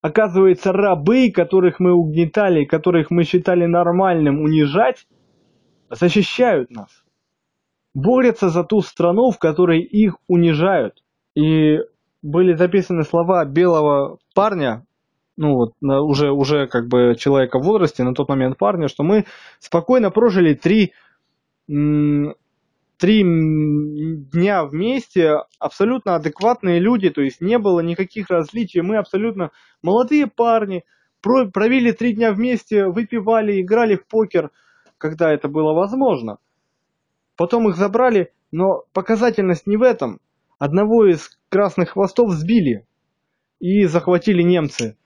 Оказывается, 0.00 0.72
рабы, 0.72 1.30
которых 1.30 1.78
мы 1.78 1.92
угнетали, 1.92 2.64
которых 2.64 3.10
мы 3.10 3.22
считали 3.22 3.66
нормальным 3.66 4.40
унижать, 4.40 5.06
защищают 5.90 6.70
нас. 6.70 7.01
Борются 7.94 8.48
за 8.48 8.64
ту 8.64 8.80
страну, 8.80 9.30
в 9.30 9.38
которой 9.38 9.80
их 9.80 10.16
унижают. 10.26 11.02
И 11.34 11.78
были 12.22 12.54
записаны 12.54 13.02
слова 13.02 13.44
белого 13.44 14.18
парня, 14.34 14.86
ну 15.36 15.54
вот 15.54 15.72
уже, 15.80 16.30
уже 16.30 16.66
как 16.66 16.88
бы 16.88 17.16
человека 17.18 17.58
в 17.58 17.64
возрасте, 17.64 18.02
на 18.04 18.14
тот 18.14 18.28
момент 18.28 18.58
парня, 18.58 18.88
что 18.88 19.02
мы 19.02 19.24
спокойно 19.58 20.10
прожили 20.10 20.54
три 20.54 20.92
три 21.66 23.22
дня 23.22 24.64
вместе, 24.64 25.38
абсолютно 25.58 26.14
адекватные 26.14 26.78
люди, 26.78 27.10
то 27.10 27.20
есть 27.20 27.40
не 27.40 27.58
было 27.58 27.80
никаких 27.80 28.30
различий, 28.30 28.80
мы 28.80 28.96
абсолютно 28.96 29.50
молодые 29.82 30.28
парни, 30.28 30.84
провели 31.20 31.92
три 31.92 32.12
дня 32.12 32.32
вместе, 32.32 32.86
выпивали, 32.86 33.60
играли 33.60 33.96
в 33.96 34.06
покер, 34.06 34.50
когда 34.98 35.32
это 35.32 35.48
было 35.48 35.72
возможно. 35.72 36.38
Потом 37.36 37.68
их 37.68 37.76
забрали, 37.76 38.32
но 38.50 38.84
показательность 38.92 39.66
не 39.66 39.76
в 39.76 39.82
этом. 39.82 40.20
Одного 40.58 41.06
из 41.06 41.38
красных 41.48 41.90
хвостов 41.90 42.30
сбили 42.32 42.86
и 43.58 43.84
захватили 43.84 44.42
немцы. 44.42 44.96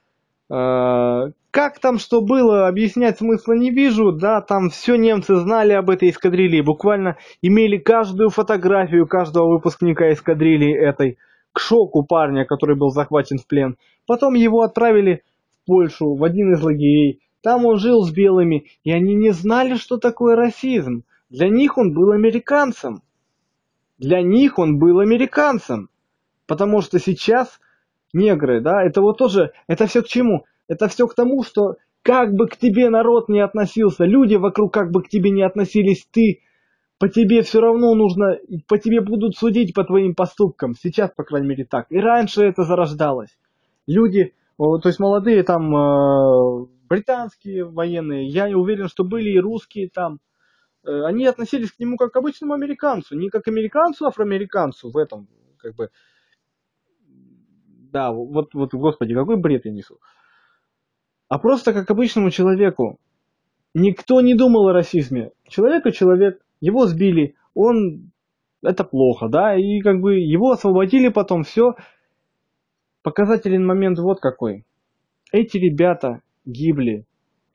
А, 0.49 1.29
как 1.51 1.79
там 1.79 1.97
что 1.97 2.21
было, 2.21 2.67
объяснять 2.67 3.17
смысла 3.17 3.53
не 3.53 3.71
вижу, 3.71 4.11
да, 4.11 4.41
там 4.41 4.69
все 4.69 4.95
немцы 4.95 5.35
знали 5.35 5.73
об 5.73 5.89
этой 5.89 6.09
эскадрильи, 6.09 6.61
буквально 6.61 7.17
имели 7.41 7.77
каждую 7.77 8.29
фотографию 8.29 9.07
каждого 9.07 9.49
выпускника 9.49 10.11
эскадрильи 10.11 10.71
этой, 10.71 11.17
к 11.53 11.59
шоку 11.59 12.03
парня, 12.03 12.45
который 12.45 12.75
был 12.75 12.89
захвачен 12.89 13.39
в 13.39 13.47
плен. 13.47 13.77
Потом 14.05 14.35
его 14.35 14.61
отправили 14.61 15.23
в 15.63 15.65
Польшу, 15.65 16.13
в 16.13 16.23
один 16.23 16.53
из 16.53 16.61
лагерей, 16.61 17.21
там 17.41 17.65
он 17.65 17.77
жил 17.77 18.03
с 18.03 18.11
белыми, 18.11 18.67
и 18.83 18.91
они 18.91 19.15
не 19.15 19.31
знали, 19.31 19.75
что 19.75 19.97
такое 19.97 20.35
расизм. 20.35 21.03
Для 21.29 21.49
них 21.49 21.77
он 21.77 21.93
был 21.93 22.11
американцем. 22.11 23.01
Для 23.97 24.21
них 24.21 24.59
он 24.59 24.79
был 24.79 24.99
американцем. 24.99 25.89
Потому 26.45 26.81
что 26.81 26.99
сейчас 26.99 27.59
негры, 28.13 28.61
да, 28.61 28.83
это 28.83 29.01
вот 29.01 29.17
тоже, 29.17 29.51
это 29.67 29.85
все 29.87 30.01
к 30.01 30.07
чему? 30.07 30.45
Это 30.67 30.87
все 30.87 31.07
к 31.07 31.15
тому, 31.15 31.43
что 31.43 31.75
как 32.01 32.33
бы 32.33 32.47
к 32.47 32.55
тебе 32.55 32.89
народ 32.89 33.27
не 33.27 33.41
относился, 33.41 34.05
люди 34.05 34.35
вокруг 34.35 34.73
как 34.73 34.91
бы 34.91 35.03
к 35.03 35.09
тебе 35.09 35.29
не 35.29 35.43
относились, 35.43 36.07
ты, 36.09 36.41
по 36.99 37.09
тебе 37.09 37.41
все 37.41 37.59
равно 37.59 37.93
нужно, 37.95 38.37
по 38.67 38.77
тебе 38.77 39.01
будут 39.01 39.35
судить 39.35 39.73
по 39.73 39.83
твоим 39.83 40.15
поступкам. 40.15 40.73
Сейчас, 40.73 41.11
по 41.11 41.23
крайней 41.23 41.47
мере, 41.47 41.65
так. 41.65 41.87
И 41.89 41.99
раньше 41.99 42.43
это 42.43 42.63
зарождалось. 42.63 43.37
Люди, 43.87 44.33
то 44.57 44.81
есть 44.85 44.99
молодые 44.99 45.43
там, 45.43 45.75
э, 45.75 46.65
британские 46.89 47.65
военные, 47.65 48.27
я 48.27 48.47
уверен, 48.57 48.87
что 48.87 49.03
были 49.03 49.31
и 49.31 49.39
русские 49.39 49.89
там, 49.89 50.19
они 50.87 51.25
относились 51.25 51.71
к 51.71 51.79
нему 51.79 51.97
как 51.97 52.11
к 52.11 52.17
обычному 52.17 52.53
американцу, 52.53 53.15
не 53.15 53.29
как 53.29 53.47
американцу, 53.47 54.05
афроамериканцу 54.05 54.89
в 54.89 54.97
этом, 54.97 55.27
как 55.57 55.75
бы, 55.75 55.89
да, 57.91 58.11
вот, 58.11 58.53
вот, 58.53 58.73
господи, 58.73 59.13
какой 59.13 59.37
бред 59.37 59.65
я 59.65 59.71
несу 59.71 59.99
а 61.29 61.39
просто 61.39 61.73
как 61.73 61.89
обычному 61.89 62.31
человеку. 62.31 62.99
Никто 63.73 64.21
не 64.21 64.33
думал 64.33 64.69
о 64.69 64.73
расизме. 64.73 65.31
Человек 65.47 65.85
и 65.85 65.93
человек, 65.93 66.41
его 66.61 66.87
сбили, 66.87 67.35
он 67.53 68.11
это 68.63 68.83
плохо, 68.83 69.27
да, 69.29 69.55
и 69.55 69.81
как 69.81 69.99
бы 69.99 70.15
его 70.15 70.51
освободили 70.51 71.09
потом, 71.09 71.43
все. 71.43 71.75
Показательный 73.03 73.63
момент 73.63 73.99
вот 73.99 74.19
какой. 74.19 74.65
Эти 75.31 75.57
ребята 75.57 76.21
гибли, 76.45 77.05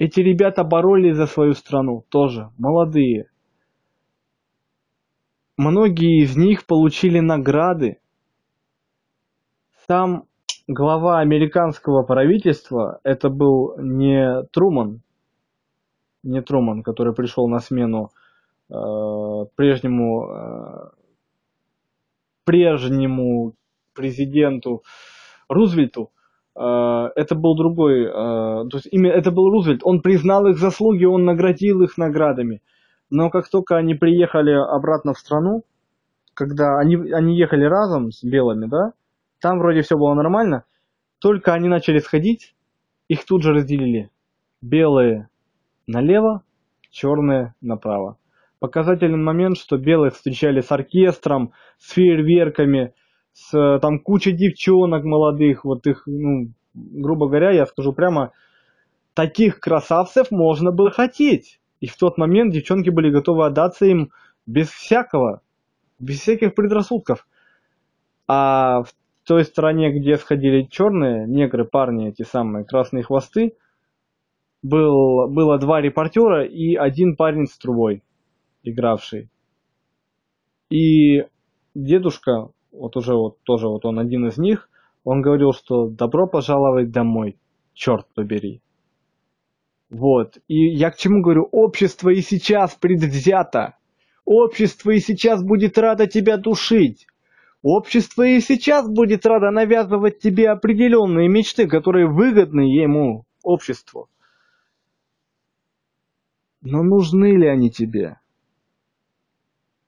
эти 0.02 0.18
ребята 0.18 0.64
боролись 0.64 1.16
за 1.16 1.26
свою 1.26 1.52
страну 1.52 2.04
тоже, 2.08 2.50
молодые. 2.58 3.30
Многие 5.56 6.24
из 6.24 6.36
них 6.36 6.66
получили 6.66 7.20
награды. 7.20 8.00
Сам 9.86 10.24
глава 10.66 11.20
американского 11.20 12.02
правительства 12.02 12.98
это 13.04 13.28
был 13.30 13.76
не 13.78 14.42
Труман, 14.50 15.02
не 16.24 16.42
Труман, 16.42 16.82
который 16.82 17.14
пришел 17.14 17.46
на 17.48 17.60
смену 17.60 18.10
э, 18.70 18.74
прежнему 19.54 20.26
э, 20.26 20.90
прежнему 22.44 23.54
президенту 23.94 24.82
Рузвельту. 25.48 26.10
Э, 26.10 26.21
это 26.54 27.34
был 27.34 27.56
другой, 27.56 28.04
э, 28.04 28.10
то 28.10 28.74
есть 28.74 28.88
именно 28.90 29.12
это 29.12 29.30
был 29.30 29.50
Рузвельт. 29.50 29.80
Он 29.84 30.02
признал 30.02 30.46
их 30.46 30.58
заслуги, 30.58 31.04
он 31.04 31.24
наградил 31.24 31.82
их 31.82 31.96
наградами. 31.96 32.60
Но 33.10 33.30
как 33.30 33.48
только 33.48 33.76
они 33.76 33.94
приехали 33.94 34.52
обратно 34.52 35.14
в 35.14 35.18
страну, 35.18 35.64
когда 36.34 36.78
они, 36.78 36.96
они 37.12 37.36
ехали 37.36 37.64
разом 37.64 38.10
с 38.10 38.22
белыми, 38.22 38.66
да, 38.66 38.92
там 39.40 39.58
вроде 39.58 39.82
все 39.82 39.96
было 39.96 40.14
нормально. 40.14 40.64
Только 41.20 41.52
они 41.52 41.68
начали 41.68 41.98
сходить, 41.98 42.54
их 43.08 43.24
тут 43.24 43.42
же 43.42 43.52
разделили. 43.52 44.10
Белые 44.60 45.28
налево, 45.86 46.42
черные 46.90 47.54
направо. 47.60 48.18
Показательный 48.60 49.18
момент, 49.18 49.58
что 49.58 49.76
белые 49.76 50.10
встречали 50.10 50.60
с 50.60 50.70
оркестром, 50.70 51.52
с 51.78 51.92
фейерверками, 51.92 52.94
с 53.32 53.78
там 53.80 53.98
кучей 53.98 54.32
девчонок 54.32 55.04
молодых, 55.04 55.64
вот 55.64 55.86
их, 55.86 56.02
ну, 56.06 56.50
грубо 56.74 57.28
говоря, 57.28 57.50
я 57.50 57.66
скажу 57.66 57.92
прямо, 57.92 58.32
таких 59.14 59.60
красавцев 59.60 60.30
можно 60.30 60.70
было 60.70 60.90
хотеть. 60.90 61.60
И 61.80 61.86
в 61.86 61.96
тот 61.96 62.18
момент 62.18 62.52
девчонки 62.52 62.90
были 62.90 63.10
готовы 63.10 63.46
отдаться 63.46 63.86
им 63.86 64.12
без 64.46 64.68
всякого, 64.68 65.42
без 65.98 66.20
всяких 66.20 66.54
предрассудков. 66.54 67.26
А 68.28 68.82
в 68.82 68.92
той 69.24 69.44
стороне, 69.44 69.90
где 69.90 70.16
сходили 70.16 70.62
черные, 70.62 71.26
негры, 71.26 71.64
парни, 71.64 72.08
эти 72.08 72.22
самые 72.22 72.64
красные 72.64 73.02
хвосты, 73.02 73.56
был, 74.62 75.28
было 75.28 75.58
два 75.58 75.80
репортера 75.80 76.44
и 76.44 76.76
один 76.76 77.16
парень 77.16 77.46
с 77.46 77.58
трубой, 77.58 78.02
игравший. 78.62 79.28
И 80.70 81.24
дедушка, 81.74 82.50
вот 82.72 82.96
уже 82.96 83.14
вот 83.14 83.42
тоже 83.44 83.68
вот 83.68 83.84
он 83.84 83.98
один 83.98 84.26
из 84.26 84.38
них, 84.38 84.68
он 85.04 85.20
говорил, 85.20 85.52
что 85.52 85.88
добро 85.88 86.26
пожаловать 86.26 86.90
домой, 86.90 87.38
черт 87.74 88.06
побери. 88.14 88.62
Вот. 89.90 90.38
И 90.48 90.74
я 90.74 90.90
к 90.90 90.96
чему 90.96 91.22
говорю? 91.22 91.48
Общество 91.52 92.08
и 92.08 92.22
сейчас 92.22 92.74
предвзято. 92.74 93.76
Общество 94.24 94.90
и 94.90 95.00
сейчас 95.00 95.42
будет 95.42 95.76
радо 95.76 96.06
тебя 96.06 96.38
душить. 96.38 97.06
Общество 97.62 98.22
и 98.22 98.40
сейчас 98.40 98.88
будет 98.88 99.26
радо 99.26 99.50
навязывать 99.50 100.18
тебе 100.18 100.50
определенные 100.50 101.28
мечты, 101.28 101.68
которые 101.68 102.08
выгодны 102.08 102.62
ему, 102.62 103.24
обществу. 103.42 104.08
Но 106.60 106.82
нужны 106.82 107.36
ли 107.36 107.46
они 107.46 107.70
тебе? 107.70 108.18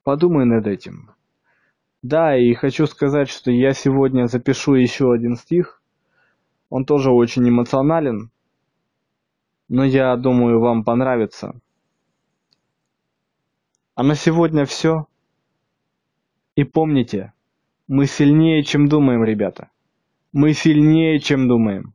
Подумай 0.02 0.44
над 0.44 0.66
этим. 0.66 1.10
Да, 2.04 2.36
и 2.36 2.52
хочу 2.52 2.86
сказать, 2.86 3.30
что 3.30 3.50
я 3.50 3.72
сегодня 3.72 4.26
запишу 4.26 4.74
еще 4.74 5.10
один 5.10 5.36
стих. 5.36 5.80
Он 6.68 6.84
тоже 6.84 7.10
очень 7.10 7.48
эмоционален, 7.48 8.30
но 9.70 9.84
я 9.84 10.14
думаю, 10.16 10.60
вам 10.60 10.84
понравится. 10.84 11.58
А 13.94 14.02
на 14.02 14.16
сегодня 14.16 14.66
все. 14.66 15.06
И 16.56 16.64
помните, 16.64 17.32
мы 17.88 18.04
сильнее, 18.04 18.62
чем 18.64 18.86
думаем, 18.86 19.24
ребята. 19.24 19.70
Мы 20.30 20.52
сильнее, 20.52 21.20
чем 21.20 21.48
думаем. 21.48 21.94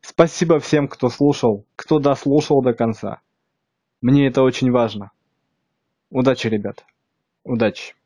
Спасибо 0.00 0.60
всем, 0.60 0.86
кто 0.86 1.08
слушал, 1.08 1.66
кто 1.74 1.98
дослушал 1.98 2.62
до 2.62 2.72
конца. 2.72 3.20
Мне 4.00 4.28
это 4.28 4.44
очень 4.44 4.70
важно. 4.70 5.10
Удачи, 6.08 6.46
ребята. 6.46 6.84
Удачи. 7.42 7.96